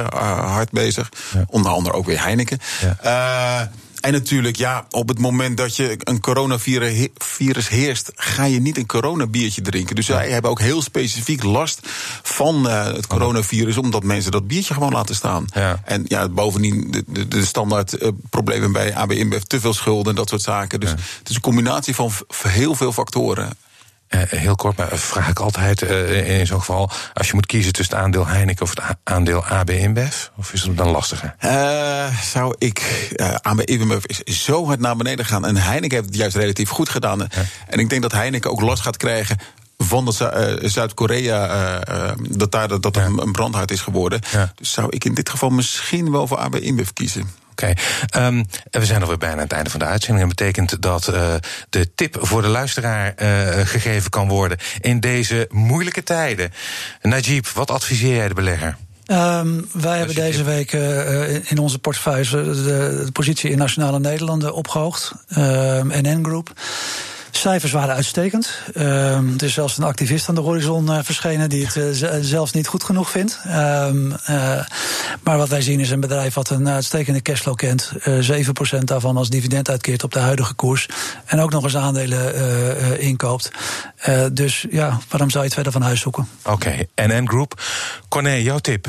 hard 0.45 0.71
bezig. 0.71 1.09
Ja. 1.33 1.45
Onder 1.47 1.71
andere 1.71 1.95
ook 1.95 2.05
weer 2.05 2.23
Heineken. 2.23 2.59
Ja. 3.01 3.69
En 4.05 4.11
natuurlijk, 4.11 4.55
ja, 4.55 4.85
op 4.89 5.07
het 5.07 5.19
moment 5.19 5.57
dat 5.57 5.75
je 5.75 5.97
een 5.99 6.19
coronavirus 6.19 7.69
heerst, 7.69 8.11
ga 8.15 8.43
je 8.43 8.61
niet 8.61 8.77
een 8.77 8.85
coronabiertje 8.85 9.61
drinken. 9.61 9.95
Dus 9.95 10.05
zij 10.05 10.29
hebben 10.29 10.51
ook 10.51 10.59
heel 10.59 10.81
specifiek 10.81 11.43
last 11.43 11.79
van 12.23 12.67
uh, 12.67 12.85
het 12.85 13.07
coronavirus, 13.07 13.77
omdat 13.77 14.03
mensen 14.03 14.31
dat 14.31 14.47
biertje 14.47 14.73
gewoon 14.73 14.91
laten 14.91 15.15
staan. 15.15 15.45
Ja. 15.53 15.81
En 15.85 16.05
ja, 16.07 16.29
bovendien 16.29 16.91
de, 16.91 17.03
de, 17.07 17.27
de 17.27 17.45
standaard 17.45 18.01
uh, 18.01 18.09
problemen 18.29 18.71
bij 18.71 18.95
AB 18.95 19.11
InBev, 19.11 19.41
te 19.41 19.59
veel 19.59 19.73
schulden 19.73 20.09
en 20.09 20.15
dat 20.15 20.29
soort 20.29 20.41
zaken. 20.41 20.79
Dus 20.79 20.89
ja. 20.89 20.95
het 20.95 21.29
is 21.29 21.35
een 21.35 21.41
combinatie 21.41 21.95
van 21.95 22.11
heel 22.47 22.75
veel 22.75 22.91
factoren. 22.91 23.57
Uh, 24.15 24.21
heel 24.39 24.55
kort, 24.55 24.77
maar 24.77 24.97
vraag 24.97 25.29
ik 25.29 25.39
altijd 25.39 25.81
uh, 25.81 26.39
in 26.39 26.47
zo'n 26.47 26.59
geval... 26.59 26.89
als 27.13 27.27
je 27.27 27.33
moet 27.33 27.45
kiezen 27.45 27.73
tussen 27.73 27.95
het 27.95 28.05
aandeel 28.05 28.27
Heineken 28.27 28.63
of 28.63 28.69
het 28.69 28.81
aandeel 29.03 29.45
AB 29.45 29.69
InBev? 29.69 30.27
Of 30.37 30.53
is 30.53 30.61
het 30.61 30.77
dan 30.77 30.89
lastiger? 30.89 31.35
Uh, 31.45 32.21
zou 32.21 32.55
ik... 32.57 33.09
AB 33.41 33.61
InBev 33.61 34.03
is 34.05 34.43
zo 34.43 34.65
hard 34.65 34.79
naar 34.79 34.95
beneden 34.95 35.25
gegaan... 35.25 35.45
en 35.45 35.55
Heineken 35.55 35.95
heeft 35.97 36.09
het 36.09 36.17
juist 36.17 36.35
relatief 36.35 36.69
goed 36.69 36.89
gedaan. 36.89 37.19
Ja. 37.19 37.27
En 37.67 37.79
ik 37.79 37.89
denk 37.89 38.01
dat 38.01 38.11
Heineken 38.11 38.51
ook 38.51 38.61
last 38.61 38.81
gaat 38.81 38.97
krijgen 38.97 39.37
van 39.77 40.13
Zuid-Korea, 40.61 41.81
uh, 41.89 42.11
dat 42.29 42.51
daar 42.51 42.67
dat, 42.67 42.81
dat 42.81 42.95
ja. 42.95 43.05
een 43.05 43.31
brandhaard 43.31 43.71
is 43.71 43.81
geworden. 43.81 44.21
Ja. 44.31 44.51
Dus 44.55 44.71
zou 44.71 44.87
ik 44.89 45.05
in 45.05 45.13
dit 45.13 45.29
geval 45.29 45.49
misschien 45.49 46.11
wel 46.11 46.27
voor 46.27 46.37
AB 46.37 46.55
InBev 46.55 46.89
kiezen. 46.93 47.29
Oké, 47.55 47.73
okay. 48.09 48.27
um, 48.27 48.45
we 48.71 48.85
zijn 48.85 49.01
alweer 49.01 49.17
bijna 49.17 49.35
aan 49.35 49.41
het 49.41 49.51
einde 49.51 49.69
van 49.69 49.79
de 49.79 49.85
uitzending. 49.85 50.27
Dat 50.27 50.35
betekent 50.37 50.81
dat 50.81 51.07
uh, 51.13 51.33
de 51.69 51.93
tip 51.95 52.17
voor 52.21 52.41
de 52.41 52.47
luisteraar 52.47 53.13
uh, 53.17 53.65
gegeven 53.65 54.09
kan 54.09 54.27
worden 54.27 54.57
in 54.81 54.99
deze 54.99 55.47
moeilijke 55.51 56.03
tijden. 56.03 56.53
Najib, 57.01 57.47
wat 57.47 57.71
adviseer 57.71 58.15
jij 58.15 58.27
de 58.27 58.33
belegger? 58.33 58.77
Um, 59.07 59.67
wij 59.73 59.97
hebben 59.97 60.15
deze 60.15 60.43
week 60.43 60.73
uh, 60.73 61.51
in 61.51 61.57
onze 61.57 61.79
portefeuille 61.79 62.43
de, 62.43 62.63
de, 63.03 63.11
positie 63.11 63.49
in 63.49 63.57
Nationale 63.57 63.99
Nederlanden 63.99 64.53
opgehoogd. 64.53 65.11
NN 65.29 66.19
Group. 66.23 66.53
Cijfers 67.37 67.71
waren 67.71 67.95
uitstekend. 67.95 68.61
Er 68.73 69.43
is 69.43 69.53
zelfs 69.53 69.77
een 69.77 69.83
activist 69.83 70.29
aan 70.29 70.35
de 70.35 70.41
horizon 70.41 70.85
uh, 70.85 70.99
verschenen 71.03 71.49
die 71.49 71.65
het 71.65 72.01
uh, 72.01 72.09
zelfs 72.21 72.51
niet 72.51 72.67
goed 72.67 72.83
genoeg 72.83 73.09
vindt. 73.09 73.39
Uh, 73.47 73.53
maar 75.23 75.37
wat 75.37 75.49
wij 75.49 75.61
zien 75.61 75.79
is 75.79 75.89
een 75.89 75.99
bedrijf 75.99 76.33
wat 76.33 76.49
een 76.49 76.69
uitstekende 76.69 77.21
cashflow 77.21 77.55
kent. 77.55 77.91
7% 77.97 78.79
daarvan 78.79 79.17
als 79.17 79.29
dividend 79.29 79.69
uitkeert 79.69 80.03
op 80.03 80.13
de 80.13 80.19
huidige 80.19 80.53
koers. 80.53 80.87
En 81.25 81.39
ook 81.39 81.51
nog 81.51 81.63
eens 81.63 81.77
aandelen 81.77 82.99
inkoopt. 82.99 83.51
dus 84.31 84.65
ja, 84.69 84.99
waarom 85.09 85.29
zou 85.29 85.43
je 85.43 85.49
het 85.49 85.53
verder 85.53 85.71
van 85.71 85.81
huis 85.81 86.01
zoeken? 86.01 86.27
Oké. 86.43 86.87
NN 86.95 87.27
Group. 87.27 87.61
Corné, 88.09 88.33
jouw 88.33 88.59
tip? 88.59 88.87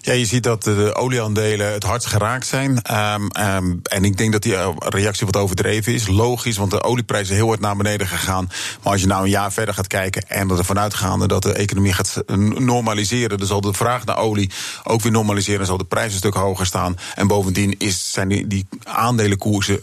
Ja, 0.00 0.12
je 0.12 0.26
ziet 0.26 0.42
dat 0.42 0.62
de 0.62 0.94
olieaandelen 0.94 1.72
het 1.72 1.82
hardst 1.82 2.08
geraakt 2.08 2.46
zijn. 2.46 2.80
Um, 3.14 3.30
um, 3.40 3.80
en 3.82 4.04
ik 4.04 4.16
denk 4.16 4.32
dat 4.32 4.42
die 4.42 4.56
reactie 4.78 5.26
wat 5.26 5.36
overdreven 5.36 5.94
is. 5.94 6.06
Logisch, 6.06 6.56
want 6.56 6.70
de 6.70 6.82
olieprijs 6.82 7.28
is 7.28 7.36
heel 7.36 7.46
hard 7.46 7.60
naar 7.60 7.76
beneden 7.76 8.06
gegaan. 8.06 8.50
Maar 8.82 8.92
als 8.92 9.00
je 9.00 9.06
nou 9.06 9.24
een 9.24 9.30
jaar 9.30 9.52
verder 9.52 9.74
gaat 9.74 9.86
kijken 9.86 10.28
en 10.28 10.50
er 10.50 10.58
ervan 10.58 10.78
uitgaande 10.78 11.28
dat 11.28 11.42
de 11.42 11.52
economie 11.52 11.92
gaat 11.92 12.22
normaliseren, 12.58 13.38
dan 13.38 13.46
zal 13.46 13.60
de 13.60 13.72
vraag 13.72 14.04
naar 14.04 14.18
olie 14.18 14.50
ook 14.84 15.00
weer 15.00 15.12
normaliseren. 15.12 15.58
Dan 15.58 15.66
zal 15.66 15.78
de 15.78 15.84
prijs 15.84 16.12
een 16.12 16.18
stuk 16.18 16.34
hoger 16.34 16.66
staan. 16.66 16.96
En 17.14 17.26
bovendien 17.26 17.74
is, 17.78 18.12
zijn 18.12 18.28
die, 18.28 18.46
die 18.46 18.66
aandelenkoersen 18.82 19.80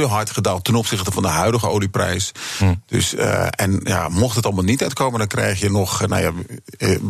te 0.00 0.06
hard 0.06 0.30
gedaald 0.30 0.64
ten 0.64 0.74
opzichte 0.74 1.12
van 1.12 1.22
de 1.22 1.28
huidige 1.28 1.68
olieprijs. 1.68 2.32
Hm. 2.58 2.74
Dus, 2.86 3.14
uh, 3.14 3.46
en 3.50 3.80
ja, 3.84 4.08
mocht 4.08 4.36
het 4.36 4.44
allemaal 4.44 4.64
niet 4.64 4.82
uitkomen, 4.82 5.18
dan 5.18 5.28
krijg 5.28 5.60
je 5.60 5.70
nog, 5.70 6.06
nou 6.06 6.22
ja, 6.22 6.32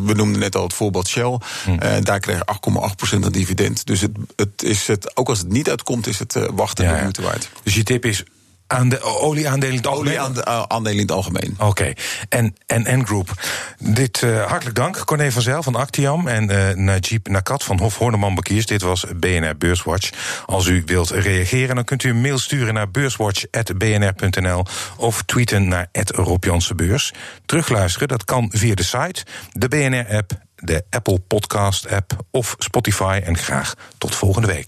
we 0.07 0.15
noemden 0.15 0.41
net 0.41 0.57
al 0.57 0.63
het 0.63 0.75
voorbeeld 0.75 1.09
Shell. 1.09 1.39
Hm. 1.65 1.71
Uh, 1.71 1.79
daar 2.03 2.21
krijg 2.21 2.39
je 2.39 3.15
8,8% 3.19 3.25
aan 3.25 3.33
dividend. 3.33 3.87
Dus 3.87 4.01
het, 4.01 4.11
het 4.37 4.63
is 4.63 4.87
het, 4.87 5.17
ook 5.17 5.29
als 5.29 5.39
het 5.39 5.49
niet 5.49 5.71
uitkomt, 5.71 6.07
is 6.07 6.19
het 6.19 6.39
wachten 6.55 6.85
ja, 6.85 6.95
de 6.95 7.01
moeite 7.01 7.23
waard. 7.23 7.51
Dus 7.63 7.75
je 7.75 7.83
tip 7.83 8.05
is 8.05 8.25
aan 8.67 8.89
de 8.89 9.03
olieaandelen 9.03 9.71
in 9.71 9.77
het 9.77 9.87
algemeen? 9.87 10.21
Olieaandelen 10.21 10.93
in 10.93 10.99
het 10.99 11.11
algemeen. 11.11 11.55
Oké. 11.59 11.65
Okay. 11.65 11.97
En 12.29 12.55
en 12.67 13.07
Group. 13.07 13.31
Dit 13.79 14.23
uh, 14.23 14.45
hartelijk 14.45 14.77
dank. 14.77 15.05
Corné 15.05 15.33
van 15.33 15.43
Zijl 15.43 15.63
van 15.63 15.75
Actiam 15.75 16.29
en 16.29 16.51
uh, 16.51 16.71
Najib 16.71 17.29
Nakat 17.29 17.65
van 17.65 17.79
Hof 17.79 17.99
Horneman 17.99 18.35
Bankiers. 18.35 18.67
Dit 18.67 18.83
was 18.83 19.05
BNR 19.17 19.57
Beurswatch. 19.57 20.11
Als 20.47 20.67
u 20.67 20.83
wilt 20.87 21.11
reageren, 21.11 21.75
dan 21.75 21.85
kunt 21.85 22.03
u 22.03 22.11
een 22.11 22.21
mail 22.21 22.39
sturen 22.39 22.75
naar 22.75 22.91
beurswatch.bnr.nl 22.91 24.65
of 24.97 25.23
tweeten 25.23 25.69
naar 25.69 25.89
Rob 25.93 26.45
Beurs. 26.77 27.13
Terugluisteren, 27.47 28.09
dat 28.09 28.25
kan 28.25 28.51
via 28.53 28.75
de 28.75 28.83
site, 28.83 29.25
de 29.53 29.69
BNR-app, 29.69 30.33
de 30.55 30.85
Apple 30.91 31.19
Podcast-app 31.19 32.25
of 32.31 32.55
Spotify. 32.59 33.21
En 33.25 33.39
graag 33.39 33.75
tot 33.99 34.15
volgende 34.15 34.47
week. 34.47 34.65